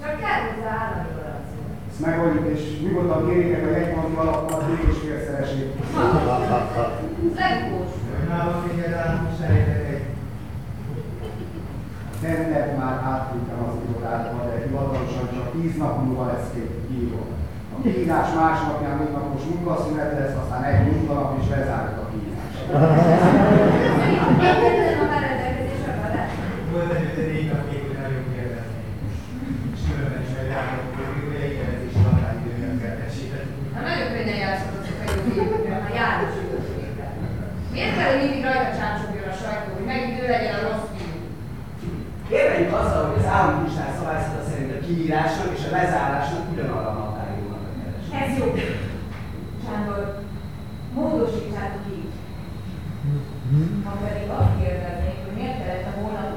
Csak 0.00 0.14
kell 0.22 0.40
hozzá 0.46 0.72
állami 0.82 1.10
garancia. 1.18 1.64
Ezt 1.90 2.04
megoldjuk, 2.06 2.46
és 2.54 2.62
nyugodtan 2.84 3.20
kérjétek 3.26 3.64
a 3.66 3.74
jegybanki 3.76 4.16
alapokat 4.22 4.62
mégis 4.68 4.98
félszeresét. 5.02 5.70
Hogy 8.10 8.28
nálunk 8.30 8.64
egyáltalán 8.72 9.16
serejtek 9.38 9.65
Tendert 12.26 12.72
már 12.80 12.96
átküldtem 13.12 13.60
az 13.66 13.74
irodádba, 13.84 14.38
de 14.46 14.54
hivatalosan 14.64 15.26
csak 15.34 15.48
10 15.52 15.76
nap 15.82 15.94
múlva 16.02 16.24
lesz 16.30 16.48
kiírva. 16.86 17.22
A 17.74 17.76
kiírás 17.82 18.28
másnapján 18.40 18.96
mindnapos 19.00 19.42
munkaszünet 19.50 20.12
lesz, 20.18 20.36
aztán 20.42 20.62
egy 20.70 20.82
munkanap 20.86 21.30
és 21.40 21.46
lezárjuk 21.54 21.98
a 22.02 22.06
kiírást. 22.10 22.58
Egyetlen 24.50 25.10
a 25.16 25.18
rendelkezésre 25.26 25.92
feladás. 25.98 26.30
Volt 26.72 26.90
előtte 26.96 27.22
négy 27.30 27.48
nap 27.52 27.62
még, 27.68 27.80
hogy 27.86 27.98
nagyon 28.02 28.24
kérdezni. 28.32 28.80
És 29.74 29.80
különben 29.86 30.22
is 30.26 30.32
meglátott, 30.38 30.90
hogy 30.96 31.24
ugye 31.26 31.38
égelezési 31.48 32.00
határidőket 32.06 32.74
kell 32.82 32.96
tesséteni. 33.02 33.50
Hát 33.74 33.84
nagyon 33.88 34.08
könnyen 34.14 34.40
játszhatok 34.44 34.84
a 35.02 35.04
jó 35.16 35.24
években, 35.42 35.80
ha 35.84 35.90
János 35.98 36.34
időszakében. 36.44 37.12
Miért 37.72 37.94
kell, 37.96 38.10
hogy 38.10 38.22
mindig 38.22 38.42
rajta 38.48 38.70
csámcsogjon 38.78 39.28
a 39.32 39.36
sajtó, 39.40 39.68
hogy 39.76 39.88
megint 39.92 40.20
ő 40.22 40.26
legyen 40.34 40.56
a 40.58 40.64
rossz 40.66 40.88
fiú? 40.94 41.14
Érveljük 42.38 42.72
azzal, 42.80 43.02
hogy 43.06 43.18
az 43.22 43.25
államtisztás 43.36 43.92
szabályzata 43.98 44.42
szerint 44.48 44.72
a 44.76 44.84
kiírásnak 44.86 45.50
és 45.56 45.64
a 45.66 45.74
lezárásnak 45.76 46.44
ugyanarra 46.52 46.90
a 46.92 46.98
határidónak 47.00 47.64
a 47.68 47.72
keresés. 47.78 48.10
Ez 48.22 48.30
jó. 48.38 48.46
Sándor, 49.64 50.04
módosítsátok 50.94 51.84
így. 51.96 52.12
Ha 53.86 53.92
pedig 54.04 54.26
azt 54.40 54.56
kérdeznék, 54.60 55.18
hogy 55.24 55.36
miért 55.38 55.58
kellett 55.58 55.88
a 55.90 55.96
hónap 55.98 56.35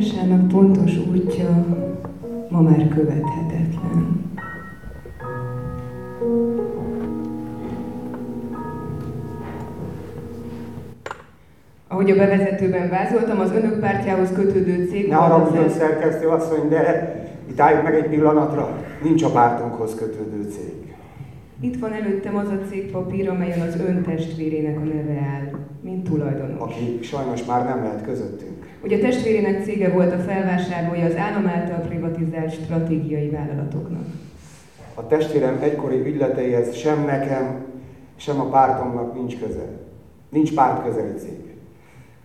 mozgásának 0.00 0.48
pontos 0.48 0.96
útja 0.96 1.66
ma 2.48 2.60
már 2.60 2.88
követhetetlen. 2.88 4.28
Ahogy 11.88 12.10
a 12.10 12.16
bevezetőben 12.16 12.88
vázoltam, 12.88 13.40
az 13.40 13.52
önök 13.52 13.80
pártjához 13.80 14.32
kötődő 14.32 14.86
cég... 14.90 15.08
Ne 15.08 15.14
haragudjon 15.14 15.68
szerkesztő 15.68 16.28
asszony, 16.28 16.68
de 16.68 17.14
itt 17.50 17.60
álljuk 17.60 17.82
meg 17.82 17.94
egy 17.94 18.08
pillanatra. 18.08 18.78
Nincs 19.02 19.22
a 19.22 19.30
pártunkhoz 19.30 19.94
kötődő 19.94 20.50
cég. 20.50 20.94
Itt 21.60 21.78
van 21.78 21.92
előttem 21.92 22.36
az 22.36 22.48
a 22.48 22.58
cégpapír, 22.70 23.28
amelyen 23.28 23.60
az 23.60 23.80
ön 23.88 24.02
testvérének 24.02 24.76
a 24.76 24.84
neve 24.84 25.20
áll, 25.34 25.50
mint 25.80 26.04
tulajdonos. 26.04 26.58
Aki 26.58 26.98
sajnos 27.02 27.44
már 27.44 27.64
nem 27.64 27.82
lehet 27.82 28.04
közöttünk. 28.04 28.59
Ugye 28.82 28.96
a 28.96 29.00
testvérének 29.00 29.64
cége 29.64 29.88
volt 29.88 30.12
a 30.12 30.18
felvásárlója 30.18 31.04
az 31.04 31.16
állam 31.16 31.46
által 31.46 31.78
privatizált 31.78 32.52
stratégiai 32.52 33.28
vállalatoknak. 33.28 34.04
A 34.94 35.06
testvérem 35.06 35.58
egykori 35.62 36.00
ügyleteihez 36.00 36.74
sem 36.74 37.04
nekem, 37.04 37.64
sem 38.16 38.40
a 38.40 38.48
pártomnak 38.48 39.14
nincs 39.14 39.38
köze. 39.38 39.66
Nincs 40.28 40.54
párt 40.54 40.84
közeli 40.84 41.18
cég. 41.18 41.49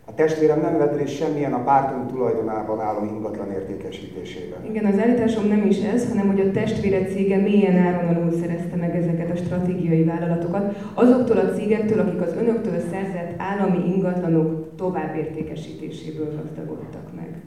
A 0.07 0.13
testvérem 0.13 0.61
nem 0.61 0.77
vett 0.77 0.97
részt 0.97 1.15
semmilyen 1.15 1.53
a 1.53 1.63
pártunk 1.63 2.11
tulajdonában 2.11 2.79
álló 2.79 3.03
ingatlan 3.05 3.51
értékesítésében. 3.51 4.65
Igen, 4.65 4.85
az 4.85 4.99
állításom 4.99 5.47
nem 5.47 5.65
is 5.65 5.81
ez, 5.81 6.09
hanem 6.09 6.27
hogy 6.27 6.39
a 6.39 6.51
testvére 6.51 7.05
cége 7.05 7.37
mélyen 7.37 7.77
áron 7.77 8.15
alul 8.15 8.31
szerezte 8.31 8.75
meg 8.75 8.95
ezeket 8.95 9.31
a 9.31 9.35
stratégiai 9.35 10.03
vállalatokat, 10.03 10.75
azoktól 10.93 11.37
a 11.37 11.51
cégektől, 11.51 11.99
akik 11.99 12.21
az 12.21 12.35
önöktől 12.39 12.79
szerzett 12.79 13.33
állami 13.37 13.93
ingatlanok 13.95 14.75
továbbértékesítéséből 14.75 16.25
gazdagodtak 16.25 17.15
meg. 17.15 17.41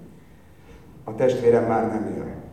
A 1.04 1.14
testvérem 1.14 1.64
már 1.64 1.88
nem 1.88 2.14
él. 2.16 2.47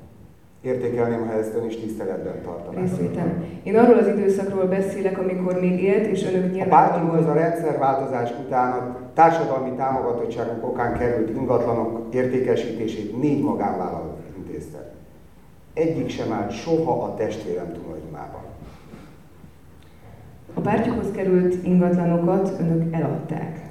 Értékelném, 0.66 1.28
ha 1.28 1.34
ezt 1.34 1.56
ön 1.56 1.66
is 1.66 1.80
tiszteletben 1.80 2.42
tartaná. 2.44 2.82
Részvétel. 2.82 3.44
Én 3.64 3.78
arról 3.78 3.98
az 3.98 4.08
időszakról 4.08 4.66
beszélek, 4.66 5.18
amikor 5.18 5.60
még 5.60 5.84
élt, 5.84 6.06
és 6.06 6.24
önök 6.24 6.44
A 6.44 6.48
nyilvánvalóan... 6.48 6.90
pártunkhoz 6.90 7.26
a 7.26 7.34
rendszerváltozás 7.34 8.34
után 8.46 8.72
a 8.72 8.98
társadalmi 9.14 9.72
támogatottságunk 9.76 10.68
okán 10.68 10.98
került 10.98 11.30
ingatlanok 11.30 12.14
értékesítését 12.14 13.22
négy 13.22 13.44
magánvállalat 13.44 14.20
intézte. 14.38 14.92
Egyik 15.74 16.10
sem 16.10 16.32
állt 16.32 16.52
soha 16.52 17.04
a 17.04 17.14
testvérem 17.14 17.74
tulajdonában. 17.74 18.42
A 20.54 20.60
pártjukhoz 20.60 21.12
került 21.12 21.66
ingatlanokat 21.66 22.54
önök 22.60 22.94
eladták. 22.94 23.65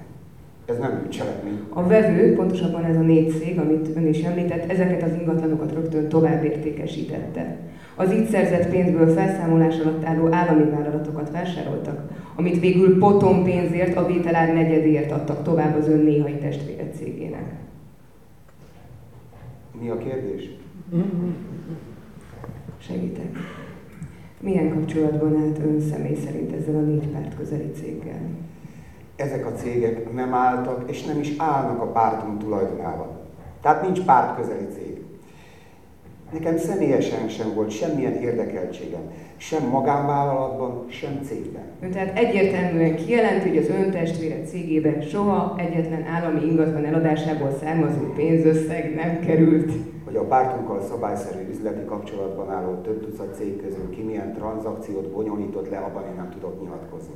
Ez 0.65 0.79
nem 0.79 0.99
bűncselekmény. 1.01 1.59
A 1.69 1.87
vevő, 1.87 2.35
pontosabban 2.35 2.85
ez 2.85 2.97
a 2.97 3.01
négy 3.01 3.31
cég, 3.39 3.59
amit 3.59 3.97
ön 3.97 4.07
is 4.07 4.23
említett, 4.23 4.71
ezeket 4.71 5.03
az 5.03 5.13
ingatlanokat 5.21 5.73
rögtön 5.73 6.09
tovább 6.09 6.45
értékesítette. 6.45 7.57
Az 7.95 8.13
így 8.13 8.27
szerzett 8.27 8.71
pénzből 8.71 9.09
felszámolás 9.09 9.79
alatt 9.79 10.05
álló 10.05 10.33
állami 10.33 10.71
vállalatokat 10.71 11.31
vásároltak, 11.31 12.11
amit 12.35 12.61
végül 12.61 12.99
potom 12.99 13.45
pénzért 13.45 13.97
a 13.97 14.07
vételár 14.07 14.55
negyedért 14.55 15.11
adtak 15.11 15.43
tovább 15.43 15.77
az 15.77 15.89
ön 15.89 16.01
néhai 16.01 16.35
testvére 16.35 16.91
cégének. 16.97 17.53
Mi 19.81 19.89
a 19.89 19.99
kérdés? 19.99 20.51
Segítek. 22.79 23.37
Milyen 24.41 24.71
kapcsolatban 24.71 25.37
állt 25.37 25.59
ön 25.59 25.81
személy 25.81 26.17
szerint 26.25 26.53
ezzel 26.53 26.75
a 26.75 26.81
négy 26.81 27.07
párt 27.07 27.37
közeli 27.37 27.71
céggel? 27.75 28.21
Ezek 29.17 29.47
a 29.47 29.53
cégek 29.53 30.13
nem 30.13 30.35
álltak 30.35 30.91
és 30.91 31.05
nem 31.05 31.21
is 31.21 31.33
állnak 31.37 31.81
a 31.81 31.87
pártunk 31.87 32.39
tulajdonában. 32.39 33.07
Tehát 33.63 33.83
nincs 33.83 34.01
párt 34.01 34.37
közeli 34.37 34.67
cég. 34.75 35.05
Nekem 36.33 36.57
személyesen 36.59 37.29
sem 37.29 37.55
volt 37.55 37.71
semmilyen 37.71 38.13
érdekeltségem, 38.13 39.01
sem 39.37 39.69
magánvállalatban, 39.69 40.85
sem 40.89 41.21
cégben. 41.23 41.63
Ön 41.81 41.91
tehát 41.91 42.19
egyértelműen 42.19 42.97
kijelenti, 42.97 43.49
hogy 43.49 43.59
az 43.59 43.69
ön 43.69 43.91
testvére 43.91 44.43
cégébe 44.43 45.01
soha 45.01 45.55
egyetlen 45.59 46.03
állami 46.07 46.47
ingatlan 46.47 46.85
eladásából 46.85 47.51
származó 47.61 48.13
pénzösszeg 48.17 48.95
nem 48.95 49.21
került. 49.21 49.73
Hogy 50.05 50.17
a 50.17 50.25
pártunkkal 50.25 50.83
szabályszerű 50.83 51.49
üzleti 51.51 51.85
kapcsolatban 51.85 52.51
álló 52.51 52.75
több 52.75 53.05
tucat 53.05 53.35
cég 53.35 53.63
közül 53.63 53.91
ki 53.91 54.03
milyen 54.03 54.33
tranzakciót 54.33 55.11
bonyolított 55.11 55.71
le, 55.71 55.79
abban 55.79 56.03
én 56.03 56.15
nem 56.17 56.31
tudok 56.31 56.61
nyilatkozni. 56.61 57.15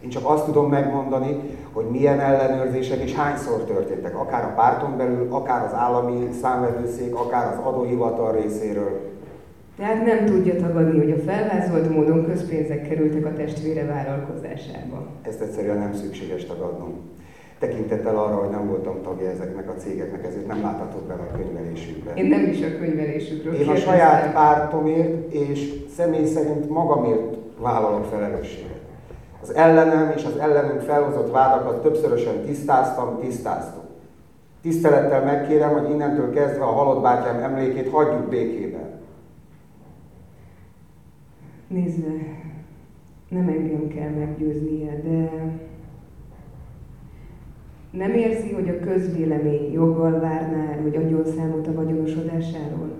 Én 0.00 0.08
csak 0.08 0.30
azt 0.30 0.44
tudom 0.44 0.68
megmondani, 0.68 1.36
hogy 1.72 1.84
milyen 1.90 2.20
ellenőrzések 2.20 3.02
és 3.02 3.14
hányszor 3.14 3.64
történtek, 3.64 4.18
akár 4.18 4.44
a 4.44 4.54
párton 4.54 4.96
belül, 4.96 5.26
akár 5.30 5.64
az 5.64 5.74
állami 5.74 6.28
számvevőszék, 6.42 7.14
akár 7.14 7.46
az 7.46 7.66
adóhivatal 7.66 8.32
részéről. 8.32 9.16
Tehát 9.78 10.04
nem 10.04 10.24
tudja 10.24 10.56
tagadni, 10.56 10.98
hogy 10.98 11.10
a 11.10 11.30
felvázolt 11.30 11.94
módon 11.94 12.24
közpénzek 12.24 12.88
kerültek 12.88 13.26
a 13.26 13.32
testvére 13.32 13.84
vállalkozásába. 13.86 15.06
Ezt 15.22 15.40
egyszerűen 15.40 15.78
nem 15.78 15.94
szükséges 15.94 16.44
tagadnom. 16.44 16.94
Tekintettel 17.58 18.18
arra, 18.18 18.34
hogy 18.34 18.50
nem 18.50 18.68
voltam 18.68 19.02
tagja 19.02 19.30
ezeknek 19.30 19.68
a 19.68 19.74
cégeknek, 19.74 20.24
ezért 20.24 20.46
nem 20.46 20.62
láthatok 20.62 21.02
bele 21.02 21.20
a 21.20 21.36
könyvelésükbe. 21.36 22.14
Én 22.14 22.26
nem 22.26 22.46
is 22.46 22.62
a 22.62 22.78
könyvelésükről 22.78 23.54
Én 23.54 23.68
a 23.68 23.76
saját 23.76 24.32
pártomért 24.32 25.32
és 25.32 25.72
személy 25.96 26.26
szerint 26.26 26.70
magamért 26.70 27.36
vállalok 27.58 28.04
felelősséget. 28.04 28.77
Az 29.42 29.54
ellenem 29.54 30.12
és 30.16 30.24
az 30.24 30.36
ellenünk 30.36 30.80
felhozott 30.80 31.30
vádakat 31.30 31.82
többszörösen 31.82 32.42
tisztáztam, 32.44 33.18
tisztáztuk. 33.20 33.84
Tisztelettel 34.62 35.24
megkérem, 35.24 35.72
hogy 35.72 35.90
innentől 35.90 36.30
kezdve 36.30 36.64
a 36.64 36.72
halott 36.72 37.02
bátyám 37.02 37.42
emlékét 37.42 37.90
hagyjuk 37.90 38.28
békében. 38.28 39.00
Nézze, 41.66 42.12
nem 43.28 43.48
engem 43.48 43.88
kell 43.88 44.08
meggyőznie, 44.08 45.00
de 45.04 45.30
nem 47.90 48.10
érzi, 48.10 48.52
hogy 48.52 48.68
a 48.68 48.78
közvélemény 48.78 49.72
joggal 49.72 50.20
várná 50.20 50.72
el, 50.72 50.80
hogy 50.82 50.96
adjon 50.96 51.24
számot 51.36 51.66
a 51.66 51.72
vagyonosodásáról? 51.72 52.90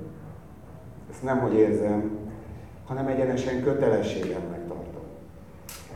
Ezt 1.11 1.23
nem, 1.23 1.39
hogy 1.39 1.55
érzem, 1.55 2.11
hanem 2.87 3.07
egyenesen 3.07 3.63
kötelességemnek. 3.63 4.58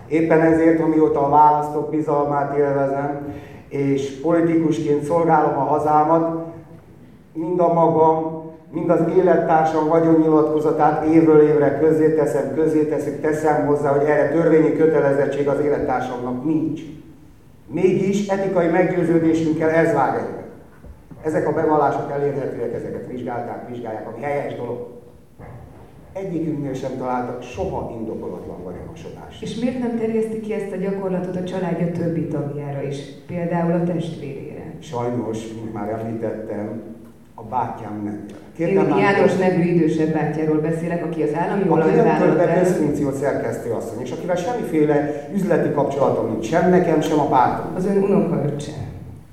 Éppen 0.09 0.41
ezért, 0.41 0.81
amióta 0.81 1.27
a 1.27 1.31
választók 1.31 1.91
bizalmát 1.91 2.57
élvezem, 2.57 3.35
és 3.69 4.21
politikusként 4.21 5.03
szolgálom 5.03 5.57
a 5.57 5.65
hazámat, 5.65 6.45
mind 7.33 7.61
a 7.61 7.73
magam, 7.73 8.43
mind 8.71 8.91
az 8.91 9.01
élettársam 9.17 9.89
vagyonnyilatkozatát 9.89 11.05
évről 11.05 11.41
évre 11.41 11.79
közzéteszem, 11.79 12.55
közzéteszek, 12.55 13.21
teszem 13.21 13.67
hozzá, 13.67 13.91
hogy 13.93 14.07
erre 14.07 14.29
törvényi 14.29 14.77
kötelezettség 14.77 15.49
az 15.49 15.61
élettársamnak 15.61 16.45
nincs. 16.45 16.81
Mégis 17.67 18.27
etikai 18.27 18.69
meggyőződésünkkel 18.69 19.71
ez 19.71 19.93
vág 19.93 20.15
egybe. 20.15 20.43
Ezek 21.23 21.49
a 21.49 21.53
bevallások 21.53 22.11
elérhetőek, 22.11 22.75
ezeket 22.75 23.07
vizsgálták, 23.07 23.69
vizsgálják, 23.69 24.09
ami 24.09 24.23
helyes 24.23 24.57
dolog. 24.57 25.02
Egyikünknél 26.13 26.75
sem 26.75 26.97
találtak 26.99 27.43
soha 27.43 27.97
indokolatlan 27.99 28.63
vagyonosodást. 28.65 29.43
És 29.43 29.55
miért 29.55 29.79
nem 29.79 29.99
terjeszti 29.99 30.41
ki 30.41 30.53
ezt 30.53 30.73
a 30.73 30.77
gyakorlatot 30.77 31.37
a 31.37 31.45
családja 31.45 31.91
többi 31.91 32.27
tagjára 32.27 32.83
is, 32.83 32.97
például 33.27 33.73
a 33.73 33.83
testvérére? 33.83 34.75
Sajnos, 34.79 35.39
mint 35.61 35.73
már 35.73 35.89
említettem, 35.89 36.83
a 37.35 37.43
bátyám 37.43 38.03
nem 38.05 38.25
Kértem 38.57 38.89
Én 38.89 38.97
János 38.97 39.37
nevű 39.37 39.63
idősebb 39.63 40.13
bátyáról 40.13 40.61
beszélek, 40.61 41.05
aki 41.05 41.23
az 41.23 41.35
állami 41.35 41.69
olajvállalat... 41.69 42.39
Aki 42.39 42.47
nem 42.47 42.59
közfunkciót 42.59 43.15
szerkesztő 43.15 43.71
asszony, 43.71 44.01
és 44.03 44.11
akivel 44.11 44.37
semmiféle 44.37 45.29
üzleti 45.35 45.73
kapcsolatom 45.73 46.31
nincs, 46.31 46.47
sem 46.47 46.71
nekem, 46.71 47.01
sem 47.01 47.19
a 47.19 47.27
pártom. 47.27 47.75
Az 47.75 47.87
ön 47.87 48.03
unokaöccse. 48.03 48.73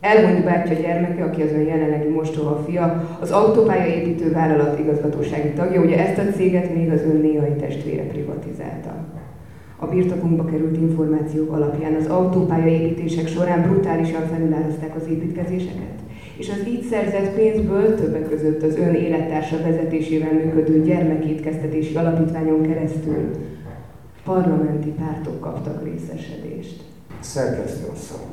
Elmúlt 0.02 0.43
bátyja 0.43 0.80
gyermeke, 0.80 1.24
aki 1.24 1.41
az 1.41 1.52
ön 1.52 1.66
jelenlegi 1.66 2.10
mostoha 2.10 2.64
fia, 2.68 3.18
az 3.20 3.32
autópálya 3.32 3.95
építő 3.95 4.32
vállalat 4.32 4.80
igazgatósági 4.80 5.50
tagja, 5.50 5.82
ugye 5.82 6.08
ezt 6.08 6.18
a 6.18 6.32
céget 6.32 6.76
még 6.76 6.91
az 6.91 7.02
ön 7.02 7.20
néhai 7.22 7.54
testvére 7.54 8.04
privatizálta. 8.04 8.95
A 9.78 9.88
birtokunkba 9.88 10.45
került 10.45 10.78
információk 10.78 11.52
alapján 11.52 11.93
az 11.93 12.08
autópálya 12.08 12.68
építések 12.68 13.28
során 13.28 13.62
brutálisan 13.62 14.28
felülározták 14.28 14.95
az 14.95 15.08
építkezéseket, 15.10 16.00
és 16.38 16.50
az 16.50 16.68
így 16.68 16.84
szerzett 16.84 17.36
pénzből 17.36 17.95
többek 17.95 18.30
között 18.30 18.64
az 18.64 18.78
ön 18.78 18.93
élettársa 18.93 19.58
vezetésével 19.64 20.34
működő 20.34 20.84
gyermekétkeztetési 20.84 21.95
alapítványon 21.95 22.62
keresztül 22.62 23.32
parlamenti 24.24 24.89
pártok 24.89 25.39
kaptak 25.39 25.84
részesedést. 25.84 26.84
Szerkesztő 27.20 27.88
asszony, 27.93 28.28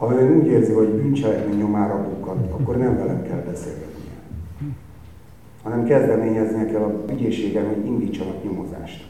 ha 0.00 0.20
ön 0.20 0.38
úgy 0.38 0.46
érzi, 0.46 0.72
hogy 0.72 0.88
bűncselekmény 0.88 1.58
nyomára 1.58 2.08
bukkant, 2.08 2.52
akkor 2.52 2.76
nem 2.76 2.96
velem 2.96 3.22
kell 3.22 3.42
beszélgetnie, 3.46 4.12
hanem 5.62 5.84
kezdeményeznie 5.84 6.66
kell 6.66 6.82
a 6.82 7.04
ügyészségen, 7.12 7.66
hogy 7.66 7.86
indítsanak 7.86 8.44
nyomozást. 8.44 9.06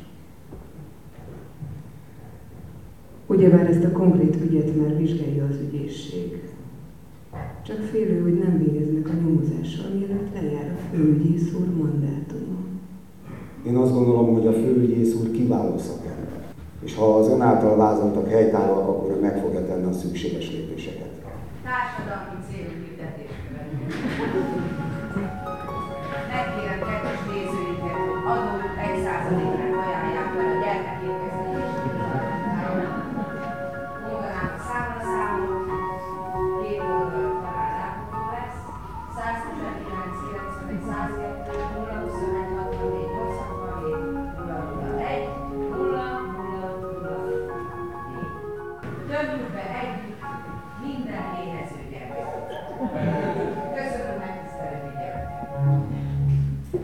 Ugyebár 3.26 3.70
ezt 3.70 3.84
a 3.84 3.92
konkrét 3.92 4.36
ügyet 4.42 4.76
már 4.76 4.96
vizsgálja 4.96 5.44
az 5.44 5.56
ügyészség. 5.68 6.42
Csak 7.66 7.76
félő, 7.76 8.22
hogy 8.22 8.38
nem 8.38 8.58
végeznek 8.58 9.08
a 9.08 9.12
nyomozással, 9.12 9.90
mielőtt 9.98 10.34
lejár 10.34 10.76
a 10.76 10.96
főügyész 10.96 11.54
úr 11.54 11.66
mandátuma. 11.76 12.58
Én 13.66 13.76
azt 13.76 13.94
gondolom, 13.94 14.32
hogy 14.32 14.46
a 14.46 14.52
főügyész 14.52 15.14
úr 15.14 15.30
kiváló 15.30 15.78
szakember. 15.78 16.19
És 16.84 16.94
ha 16.94 17.14
az 17.16 17.28
ön 17.28 17.40
által 17.40 17.76
vázoltak 17.76 18.28
helytállóak, 18.30 18.88
akkor 18.88 19.10
ő 19.10 19.20
meg 19.20 19.38
fogja 19.38 19.66
tenni 19.66 19.84
a 19.84 19.92
szükséges 19.92 20.50
lépéseket. 20.50 21.08
Társadalmi 21.62 22.38
célú 22.50 22.70
hirdetés 22.84 23.30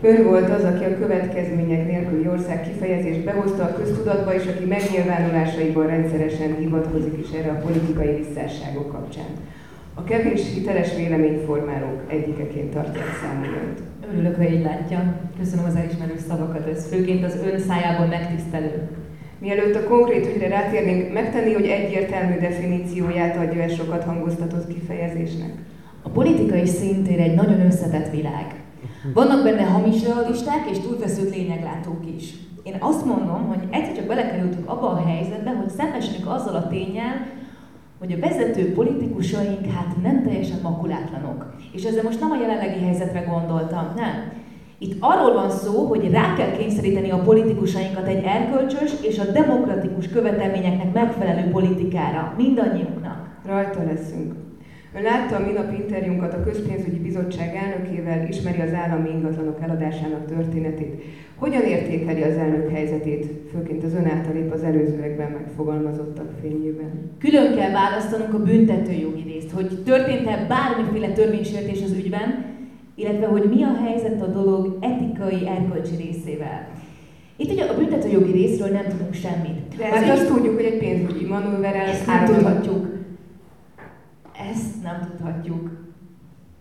Ön 0.07 0.23
volt 0.23 0.49
az, 0.49 0.63
aki 0.63 0.83
a 0.83 0.99
következmények 0.99 1.87
nélküli 1.87 2.27
ország 2.27 2.61
kifejezést 2.61 3.23
behozta 3.23 3.63
a 3.63 3.73
köztudatba, 3.73 4.33
és 4.33 4.45
aki 4.45 4.65
megnyilvánulásaiban 4.65 5.87
rendszeresen 5.87 6.55
hivatkozik 6.59 7.17
is 7.23 7.31
erre 7.37 7.51
a 7.51 7.65
politikai 7.65 8.15
visszásságok 8.15 8.91
kapcsán. 8.91 9.31
A 9.93 10.03
kevés 10.03 10.41
hiteles 10.53 10.95
véleményformálók 10.95 12.01
egyikeként 12.07 12.73
tartják 12.73 13.19
számon 13.21 13.53
önt. 13.63 13.79
Örülök, 14.11 14.35
hogy 14.35 14.51
így 14.51 14.63
látja. 14.63 15.13
Köszönöm 15.39 15.65
az 15.65 15.75
elismerő 15.75 16.17
szavakat, 16.27 16.67
ez 16.67 16.87
főként 16.91 17.23
az 17.25 17.39
ön 17.51 17.59
szájából 17.59 18.05
megtisztelő. 18.05 18.87
Mielőtt 19.39 19.75
a 19.75 19.87
konkrét 19.87 20.35
ügyre 20.35 20.47
rátérnénk, 20.47 21.13
megtenni, 21.13 21.53
hogy 21.53 21.65
egyértelmű 21.65 22.39
definícióját 22.39 23.37
adja 23.37 23.61
e 23.61 23.67
sokat 23.67 24.03
hangoztatott 24.03 24.67
kifejezésnek. 24.67 25.51
A 26.01 26.09
politikai 26.09 26.65
szintér 26.65 27.19
egy 27.19 27.35
nagyon 27.35 27.59
összetett 27.59 28.11
világ. 28.11 28.56
Vannak 29.13 29.43
benne 29.43 29.63
hamis 29.63 30.03
realisták 30.03 30.69
és 30.69 30.79
túlfeszült 30.79 31.35
lényeglátók 31.35 32.05
is. 32.17 32.33
Én 32.63 32.75
azt 32.79 33.05
mondom, 33.05 33.47
hogy 33.47 33.67
egyszer 33.69 33.95
csak 33.95 34.05
belekerültünk 34.05 34.69
abba 34.69 34.89
a 34.89 35.05
helyzetbe, 35.07 35.51
hogy 35.51 35.69
szembesülünk 35.69 36.27
azzal 36.29 36.55
a 36.55 36.67
tényel, 36.67 37.27
hogy 37.99 38.11
a 38.11 38.19
vezető 38.19 38.73
politikusaink 38.73 39.65
hát 39.65 39.95
nem 40.03 40.23
teljesen 40.23 40.59
makulátlanok. 40.61 41.53
És 41.73 41.83
ezzel 41.83 42.03
most 42.03 42.19
nem 42.19 42.31
a 42.31 42.39
jelenlegi 42.41 42.83
helyzetre 42.83 43.19
gondoltam, 43.19 43.93
nem. 43.95 44.31
Itt 44.77 44.97
arról 44.99 45.33
van 45.33 45.49
szó, 45.49 45.85
hogy 45.85 46.11
rá 46.11 46.35
kell 46.35 46.51
kényszeríteni 46.51 47.09
a 47.09 47.21
politikusainkat 47.21 48.07
egy 48.07 48.23
erkölcsös 48.23 48.91
és 49.01 49.19
a 49.19 49.31
demokratikus 49.31 50.07
követelményeknek 50.07 50.93
megfelelő 50.93 51.49
politikára, 51.49 52.33
mindannyiunknak. 52.37 53.39
Rajta 53.45 53.83
leszünk. 53.83 54.46
Ön 54.97 55.03
látta 55.03 55.35
a 55.35 55.45
minap 55.45 55.73
interjúnkat 55.79 56.33
a 56.33 56.43
Közpénzügyi 56.43 56.97
Bizottság 56.97 57.55
elnökével, 57.55 58.27
ismeri 58.27 58.61
az 58.61 58.73
állami 58.73 59.09
ingatlanok 59.09 59.57
eladásának 59.61 60.25
történetét. 60.25 61.03
Hogyan 61.35 61.61
értékeli 61.61 62.21
az 62.21 62.37
elnök 62.37 62.71
helyzetét, 62.71 63.25
főként 63.51 63.83
az 63.83 63.93
ön 63.93 64.05
által 64.05 64.35
épp 64.35 64.51
az 64.51 64.63
előzőekben 64.63 65.31
megfogalmazottak 65.31 66.29
fényében? 66.41 67.11
Külön 67.19 67.55
kell 67.55 67.71
választanunk 67.71 68.33
a 68.33 68.43
büntetőjogi 68.43 69.21
részt, 69.21 69.51
hogy 69.51 69.83
történt-e 69.85 70.45
bármiféle 70.47 71.13
törvénysértés 71.13 71.83
az 71.83 71.91
ügyben, 71.91 72.45
illetve 72.95 73.25
hogy 73.25 73.43
mi 73.49 73.63
a 73.63 73.75
helyzet 73.85 74.21
a 74.21 74.27
dolog 74.27 74.77
etikai, 74.79 75.47
erkölcsi 75.47 75.95
részével. 75.95 76.67
Itt 77.35 77.51
ugye 77.51 77.63
a 77.63 77.77
büntetőjogi 77.77 78.31
részről 78.31 78.69
nem 78.69 78.85
tudunk 78.89 79.13
semmit. 79.13 79.75
De 79.77 79.91
ezt 79.91 80.09
azt 80.09 80.27
tudjuk, 80.27 80.55
hogy 80.55 80.65
egy 80.65 80.77
pénzügyi 80.77 81.25
manőverrel 81.25 81.85
ezt 81.85 82.07
nem 82.07 82.25
tudhatjuk. 82.25 82.96
Ezt 84.51 84.83
nem 84.83 84.99
tudhatjuk. 84.99 85.85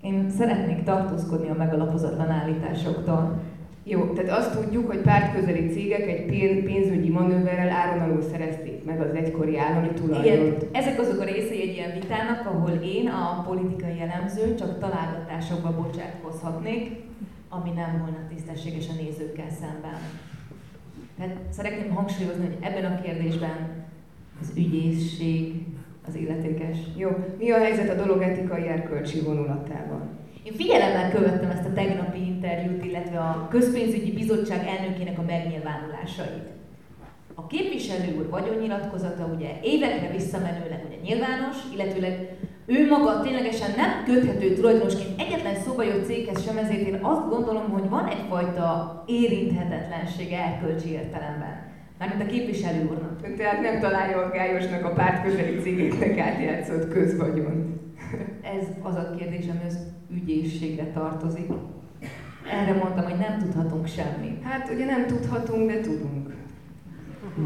Én 0.03 0.31
szeretnék 0.31 0.83
tartózkodni 0.83 1.49
a 1.49 1.55
megalapozatlan 1.55 2.31
állításoktól. 2.31 3.43
Jó, 3.85 4.05
tehát 4.05 4.39
azt 4.39 4.61
tudjuk, 4.61 4.87
hogy 4.87 5.01
pártközeli 5.01 5.69
cégek 5.69 6.09
egy 6.09 6.27
pénzügyi 6.65 7.11
manőverrel 7.11 7.71
áron 7.71 8.03
alul 8.03 8.23
szerezték 8.23 8.85
meg 8.85 9.01
az 9.01 9.15
egykori 9.15 9.59
állami 9.59 9.89
tulajdont. 9.89 10.63
Igen, 10.63 10.69
ezek 10.73 11.01
azok 11.01 11.21
a 11.21 11.25
részei 11.25 11.63
egy 11.63 11.75
ilyen 11.75 11.93
vitának, 12.01 12.47
ahol 12.47 12.71
én, 12.71 13.09
a 13.09 13.43
politikai 13.47 14.01
elemző, 14.01 14.55
csak 14.55 14.79
találgatásokba 14.79 15.83
bocsátkozhatnék, 15.83 16.91
ami 17.49 17.71
nem 17.71 17.99
volna 17.99 18.29
tisztességes 18.35 18.89
a 18.89 19.03
nézőkkel 19.03 19.51
szemben. 19.61 19.99
Tehát 21.19 21.37
szeretném 21.51 21.95
hangsúlyozni, 21.95 22.45
hogy 22.45 22.57
ebben 22.61 22.93
a 22.93 23.01
kérdésben 23.01 23.85
az 24.41 24.53
ügyészség 24.57 25.65
az 26.09 26.15
illetékes. 26.15 26.79
Jó, 26.97 27.09
mi 27.39 27.51
a 27.51 27.59
helyzet 27.59 27.91
a 27.91 28.03
dolog 28.03 28.23
etikai 28.23 28.67
erkölcsi 28.67 29.21
vonulatával? 29.21 30.09
Én 30.43 30.53
figyelemmel 30.53 31.11
követtem 31.11 31.51
ezt 31.51 31.67
a 31.67 31.73
tegnapi 31.73 32.19
interjút, 32.27 32.85
illetve 32.85 33.19
a 33.19 33.47
Közpénzügyi 33.51 34.13
Bizottság 34.13 34.67
elnökének 34.67 35.19
a 35.19 35.23
megnyilvánulásait. 35.23 36.55
A 37.35 37.47
képviselő 37.47 38.17
úr 38.19 38.29
vagyonnyilatkozata 38.31 39.25
ugye 39.35 39.49
évekre 39.63 40.11
visszamenőleg 40.11 40.85
ugye 40.87 40.97
nyilvános, 41.03 41.57
illetőleg 41.75 42.37
ő 42.67 42.87
maga 42.89 43.21
ténylegesen 43.21 43.71
nem 43.77 44.05
köthető 44.05 44.55
tulajdonosként 44.55 45.21
egyetlen 45.21 45.55
szóba 45.55 45.83
jött 45.83 46.05
céghez 46.05 46.45
sem, 46.45 46.57
ezért 46.57 46.87
én 46.87 46.99
azt 47.03 47.29
gondolom, 47.29 47.71
hogy 47.71 47.89
van 47.89 48.07
egyfajta 48.07 49.03
érinthetetlensége 49.07 50.39
erkölcsi 50.39 50.91
értelemben. 50.91 51.66
Mármint 51.99 52.23
a 52.23 52.27
képviselő 52.27 52.89
úrnak. 52.89 53.37
Tehát 53.37 53.61
nem 53.61 53.81
találja 53.81 54.19
a 54.85 54.89
párt 54.89 55.23
közeli 55.23 55.61
cégeknek 55.61 56.19
átjátszott 56.19 56.93
közvagyont. 56.93 57.81
Ez 58.43 58.67
az 58.83 58.95
a 58.95 59.15
kérdés, 59.19 59.45
ami 59.51 59.61
az 59.67 59.79
ügyészségre 60.11 60.85
tartozik. 60.85 61.47
Erre 62.53 62.73
mondtam, 62.73 63.05
hogy 63.05 63.19
nem 63.19 63.39
tudhatunk 63.39 63.87
semmit. 63.87 64.43
Hát 64.43 64.71
ugye 64.75 64.85
nem 64.85 65.07
tudhatunk, 65.07 65.71
de 65.71 65.81
tudunk. 65.81 66.35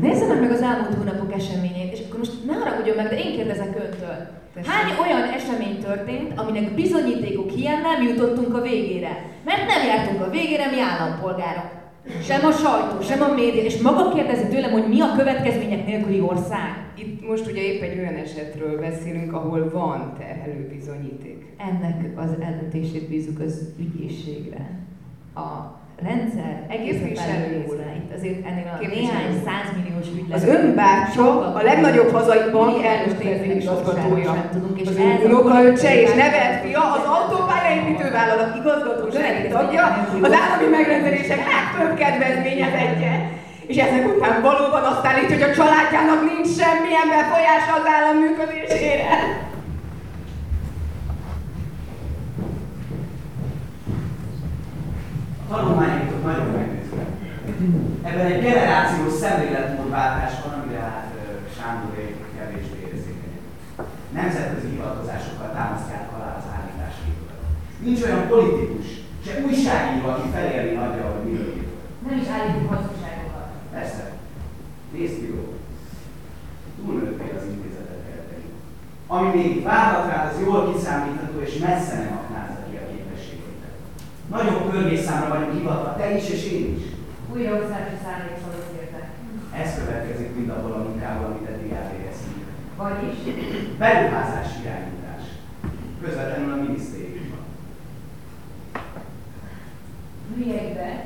Nézze 0.01 0.27
meg, 0.27 0.51
az 0.51 0.63
elmúlt 0.63 0.95
hónapok 0.95 1.33
eseményét, 1.33 1.93
és 1.93 2.01
akkor 2.07 2.19
most 2.19 2.47
ne 2.47 2.53
haragudjon 2.53 2.97
meg, 2.97 3.09
de 3.09 3.19
én 3.19 3.35
kérdezek 3.37 3.67
öntől. 3.67 4.39
Hány 4.65 4.93
olyan 5.03 5.29
esemény 5.29 5.79
történt, 5.81 6.39
aminek 6.39 6.75
bizonyítékok 6.75 7.51
hiány 7.51 7.81
nem 7.81 8.03
jutottunk 8.03 8.55
a 8.55 8.61
végére? 8.61 9.25
Mert 9.45 9.67
nem 9.67 9.87
jártunk 9.87 10.23
a 10.23 10.31
végére 10.31 10.71
mi 10.71 10.81
állampolgárok. 10.81 11.80
Sem 12.23 12.45
a 12.45 12.53
sajtó, 12.53 13.01
sem 13.03 13.23
a 13.23 13.35
média, 13.35 13.63
és 13.63 13.81
maga 13.81 14.13
kérdezi 14.15 14.47
tőlem, 14.47 14.71
hogy 14.71 14.89
mi 14.89 15.01
a 15.01 15.13
következmények 15.17 15.87
nélküli 15.87 16.21
ország. 16.21 16.85
Itt 16.95 17.29
most 17.29 17.47
ugye 17.47 17.63
épp 17.63 17.83
egy 17.83 17.99
olyan 17.99 18.15
esetről 18.15 18.81
beszélünk, 18.81 19.33
ahol 19.33 19.71
van 19.71 20.13
terhelő 20.19 20.69
bizonyíték. 20.75 21.45
Ennek 21.57 21.97
az 22.17 22.31
eldöntését 22.41 23.09
bízunk 23.09 23.41
az 23.41 23.73
ügyészségre. 23.79 24.71
A 25.35 25.79
rendszer 26.03 26.67
egészen 26.69 27.15
felnézve 27.15 27.95
itt 27.97 28.15
azért 28.17 28.47
ennél 28.47 28.79
a 28.81 28.87
néhány 28.87 29.43
százmilliós 29.47 30.09
ügylet. 30.19 30.37
Az 30.37 30.45
önbácsa 30.45 31.55
a 31.55 31.63
legnagyobb 31.63 32.11
hazai 32.11 32.51
bank 32.53 32.85
elnök 32.85 33.25
igazgatója. 33.61 34.51
Az 34.87 34.97
ön 34.97 35.31
unokaöccse 35.31 36.01
és 36.01 36.09
nevelt 36.09 36.65
fia 36.65 36.93
az 36.93 37.05
autópályaépítő 37.05 37.40
vállalat 38.21 38.57
igazgatósági 38.57 39.49
tagja, 39.49 39.85
az 40.23 40.33
állami 40.43 40.69
megrendelések 40.71 41.41
legtöbb 41.55 41.97
kedvezményezettje. 41.99 43.31
És 43.67 43.77
ezek 43.77 44.17
után 44.17 44.43
valóban 44.43 44.83
azt 44.83 45.07
állít, 45.07 45.33
hogy 45.33 45.43
a 45.43 45.55
családjának 45.55 46.21
nincs 46.31 46.49
semmilyen 46.61 47.09
befolyása 47.09 47.73
az 47.75 47.87
állam 47.97 48.17
működésére. 48.17 49.09
A 55.49 55.55
tanulmányaitok 55.55 56.25
nagyon 56.25 56.47
megnézve. 56.47 57.03
Ebben 58.03 58.27
egy 58.27 58.43
generációs 58.43 59.13
szemléletmódváltás 59.13 60.33
van, 60.45 60.61
amire 60.61 60.81
hát 60.81 61.09
Sándor 61.57 61.95
kevésbé 62.39 62.79
érzékeny. 62.93 63.39
Nemzetközi 64.13 64.69
hivatkozásokkal 64.69 65.51
támasztják. 65.55 66.10
Nincs 67.85 68.03
olyan 68.03 68.29
politikus, 68.29 68.87
se 69.25 69.33
újságíró, 69.47 70.09
aki 70.09 70.29
felélni 70.35 70.77
adja, 70.77 71.05
hogy 71.13 71.33
ír. 71.33 71.63
Nem 72.09 72.19
is 72.19 72.29
állítunk 72.29 72.69
hazugságokat. 72.73 73.49
Persze. 73.73 74.13
Nézd, 74.93 75.23
jó. 75.29 75.55
Túlnőttél 76.77 77.35
az 77.39 77.47
intézetet 77.53 78.01
keretei. 78.07 78.47
Ami 79.07 79.29
még 79.37 79.63
várhat 79.63 80.07
rád, 80.11 80.33
az 80.33 80.41
jól 80.45 80.73
kiszámítható 80.73 81.41
és 81.41 81.59
messze 81.67 81.95
nem 81.99 82.19
aknázza 82.21 82.61
ki 82.69 82.77
a 82.77 82.91
képességeidet. 82.93 83.77
Nagyobb 84.35 84.71
körvészámra 84.71 85.29
vagyunk 85.35 85.59
hivatva, 85.59 85.97
te 85.97 86.17
is 86.17 86.29
és 86.31 86.53
én 86.53 86.77
is. 86.77 86.85
Újraosztási 87.33 87.97
szándéksorot 88.05 88.73
értek. 88.81 89.09
Ez 89.61 89.71
következik 89.79 90.35
mind 90.37 90.51
abból 90.51 90.73
a 90.73 90.83
munkából, 90.87 91.27
amit 91.27 91.49
eddig 91.49 91.71
elvégeztünk. 91.73 92.45
Vagyis? 92.77 93.19
Beruházás 93.79 94.51
irányítás. 94.63 95.25
Közvetlenül 96.03 96.53
a 96.53 96.63
minisztériumban. 96.63 97.10
Műhelybe, 100.35 101.05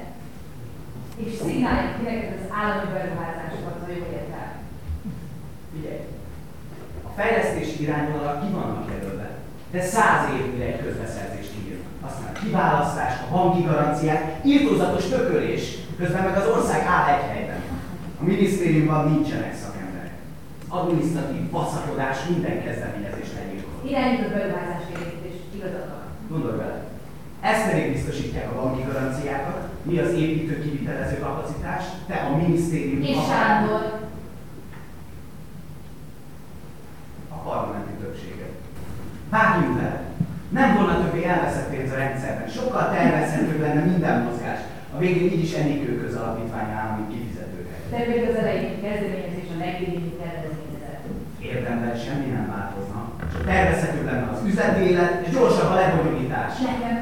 és 1.17 1.33
szignáljuk 1.45 1.97
ki 1.97 2.03
neked 2.05 2.33
az 2.39 2.47
állami 2.61 2.93
beruházásokat, 2.93 3.77
ha 3.81 3.93
jól 3.93 4.07
értem. 4.13 4.51
Figyelj! 5.73 6.01
A 7.09 7.11
fejlesztési 7.17 7.83
irányvonalak 7.83 8.41
ki 8.41 8.53
vannak 8.53 8.89
jelölve, 8.93 9.31
de 9.71 9.83
száz 9.83 10.21
év 10.35 10.53
mire 10.53 10.65
egy 10.65 10.83
közbeszerzést 10.85 11.53
írnak. 11.59 11.87
Aztán 12.07 12.31
a 12.35 12.39
kiválasztás, 12.39 13.15
a 13.21 13.33
banki 13.35 13.63
garanciák, 13.63 14.23
írtózatos 14.45 15.09
tökölés, 15.09 15.63
közben 15.99 16.23
meg 16.25 16.37
az 16.37 16.49
ország 16.49 16.87
áll 16.87 17.15
egy 17.15 17.27
helyben. 17.31 17.63
A 18.21 18.25
minisztériumban 18.25 19.13
nincsenek 19.13 19.55
szakemberek. 19.55 20.13
Adminisztratív 20.69 21.51
baszakodás 21.51 22.19
minden 22.29 22.63
kezdeményezést 22.65 23.35
legyilkol. 23.35 23.91
Irányított 23.91 24.33
beruházás 24.33 24.83
építés, 24.91 25.37
igazad 25.55 25.89
van. 25.89 26.05
Gondolj 26.29 26.57
bele. 26.57 26.94
Ezt 27.51 27.69
pedig 27.71 27.93
biztosítják 27.93 28.51
a 28.51 28.61
banki 28.61 28.83
garanciákat, 28.93 29.69
mi 29.83 29.99
az 29.99 30.13
építő 30.13 30.63
kivitelező 30.63 31.19
kapacitás, 31.19 31.83
te 32.07 32.15
a 32.15 32.37
minisztérium. 32.37 33.03
És 33.03 33.17
a- 33.17 33.21
Sándor, 33.33 33.83
a 37.29 37.35
parlamenti 37.49 37.93
többséget. 38.01 38.53
Vágjunk 39.31 39.77
vele! 39.81 40.03
Nem 40.49 40.75
volna 40.77 41.01
többé 41.03 41.25
elveszett 41.25 41.71
pénz 41.71 41.93
a 41.93 41.97
rendszerben, 41.97 42.49
sokkal 42.49 42.91
tervezhetőbb 42.95 43.61
lenne 43.61 43.81
minden 43.85 44.23
mozgás. 44.23 44.59
A 44.97 44.99
végén 44.99 45.33
így 45.33 45.43
is 45.45 45.53
Enikő 45.53 46.01
közalapítvány 46.05 46.71
állami 46.71 47.05
kifizetőket. 47.15 47.79
te 47.91 47.99
még 48.09 48.29
az 48.29 48.35
elején 48.43 48.83
kezdeményezés 48.83 49.49
a 49.55 49.59
legérinti 49.65 50.13
kedvezményezett. 50.21 51.03
Érdemben 51.53 51.97
semmi 52.05 52.27
nem 52.37 52.47
változna. 52.57 53.01
Tervezhetőbb 53.45 54.05
lenne 54.05 54.29
az 54.33 54.41
üzleti 54.47 54.81
élet, 54.91 55.27
és 55.27 55.33
gyorsabb 55.33 55.71
a 55.71 55.75
lebonyolítás. 55.75 56.53
Nekem 56.59 56.97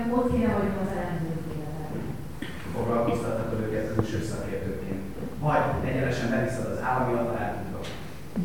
Vagy 5.43 5.89
egyenesen 5.91 6.31
beviszed 6.31 6.67
az 6.67 6.83
állami 6.83 7.19
apparátusba. 7.19 7.79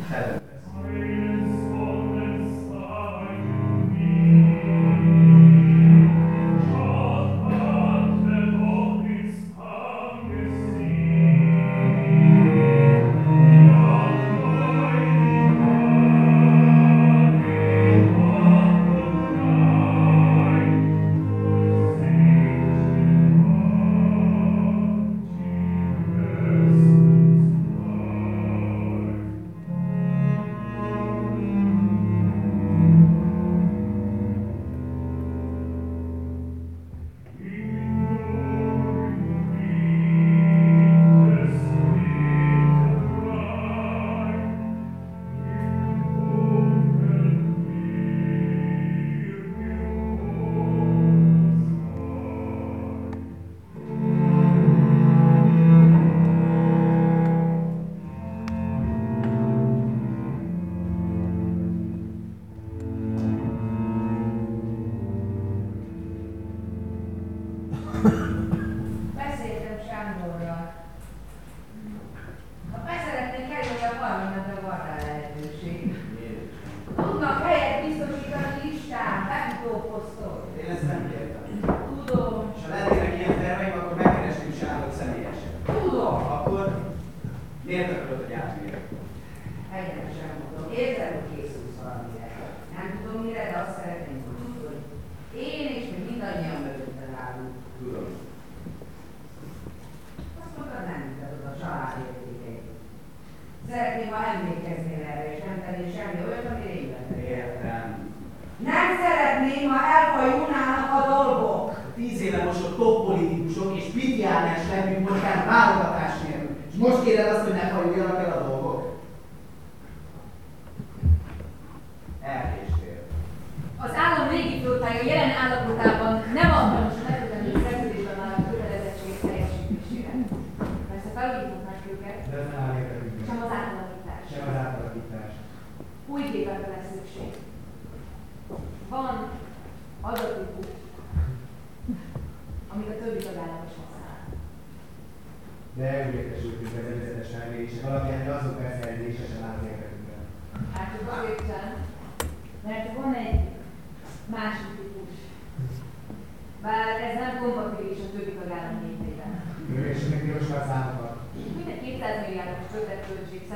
Felöntesz. 0.08 0.37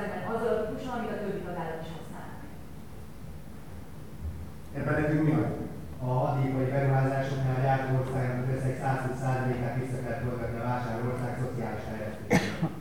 szemben 0.02 0.24
azzal 0.32 0.54
a 0.54 0.60
típussal, 0.66 0.98
amit 0.98 1.14
a 1.14 1.18
többi 1.22 1.40
tagállam 1.46 1.80
is 1.84 1.90
használnak. 1.96 2.42
Ebben 4.76 5.00
nekünk 5.00 5.24
mi 5.26 5.32
a 5.40 5.44
a 6.04 6.04
hatékony 6.04 6.70
beruházásoknál 6.70 7.56
a 7.60 7.64
járó 7.64 7.98
országnak 8.00 8.54
összeg 8.54 8.74
120%-át 8.82 9.78
vissza 9.80 10.02
kell 10.04 10.60
a 10.60 10.64
vásárló 10.64 11.10
ország 11.10 11.38
szociális 11.40 11.82
fejlesztésére. 11.88 12.80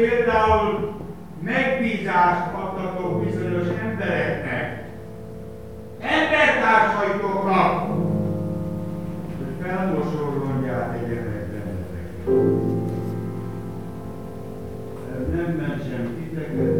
például 0.00 0.92
megbízást 1.42 2.54
adhatok 2.54 3.24
bizonyos 3.24 3.66
embereknek, 3.82 4.84
embertársaitoknak, 6.00 7.88
hogy 9.38 9.66
felmosorodját 9.66 10.94
egyenek 11.02 11.46
benneteket. 11.50 12.28
Ez 15.14 15.34
nem 15.34 15.56
ment 15.56 15.82
sem 15.90 16.16
titeket, 16.18 16.79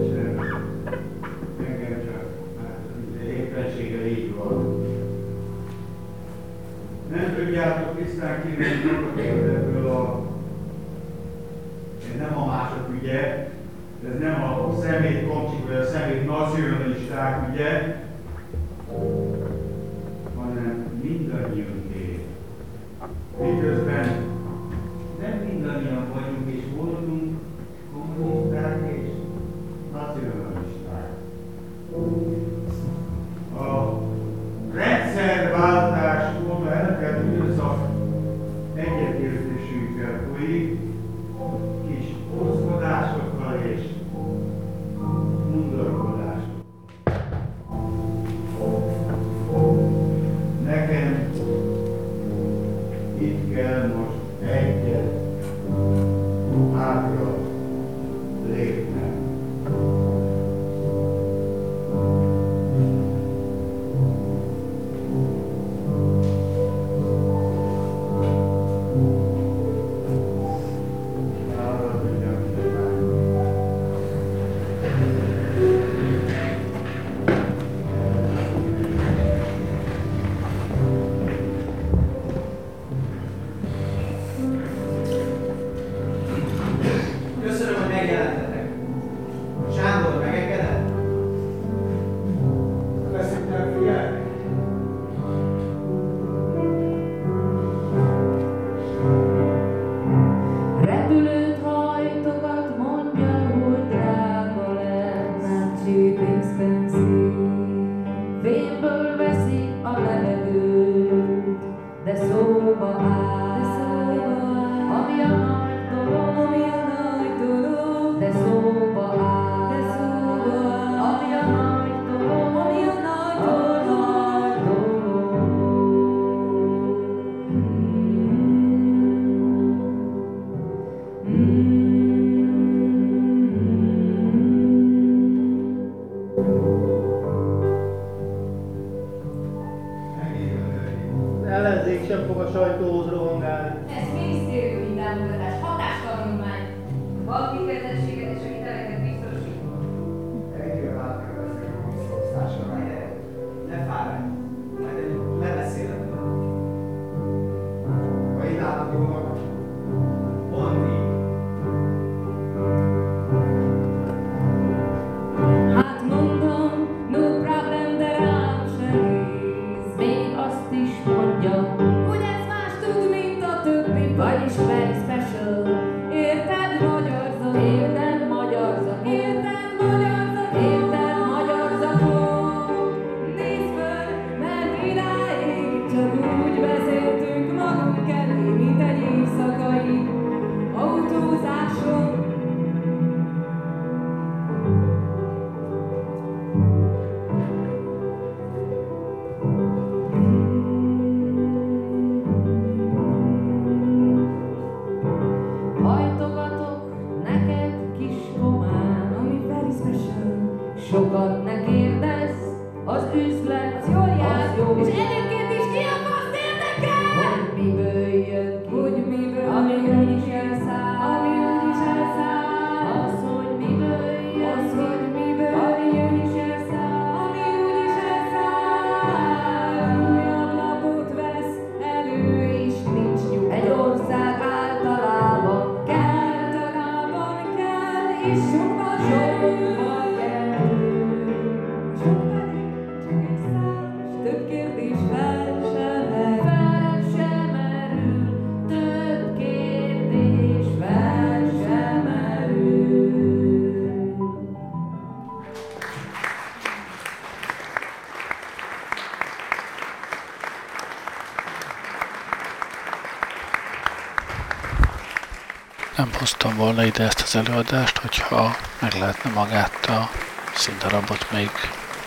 volna 266.61 266.85
ide 266.85 267.05
ezt 267.05 267.21
az 267.21 267.37
előadást, 267.37 267.99
hogyha 267.99 268.57
meg 268.79 268.95
lehetne 268.95 269.31
magát 269.31 269.87
a 269.87 270.11
színdarabot 270.55 271.31
még 271.31 271.51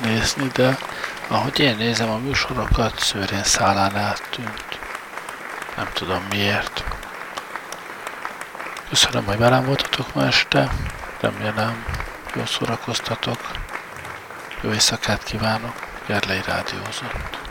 nézni, 0.03 0.47
de 0.47 0.77
ahogy 1.27 1.59
én 1.59 1.75
nézem 1.75 2.09
a 2.09 2.17
műsorokat, 2.17 2.99
szőrén 2.99 3.43
szálán 3.43 3.95
eltűnt. 3.95 4.79
Nem 5.75 5.89
tudom 5.93 6.23
miért. 6.29 6.83
Köszönöm, 8.89 9.25
hogy 9.25 9.37
velem 9.37 9.65
voltatok 9.65 10.13
ma 10.13 10.25
este. 10.25 10.71
Remélem, 11.19 11.85
jól 12.35 12.45
szórakoztatok. 12.45 13.39
Jó 14.61 14.71
éjszakát 14.71 15.23
kívánok. 15.23 15.75
Gerlei 16.07 16.41
Rádiózott. 16.45 17.42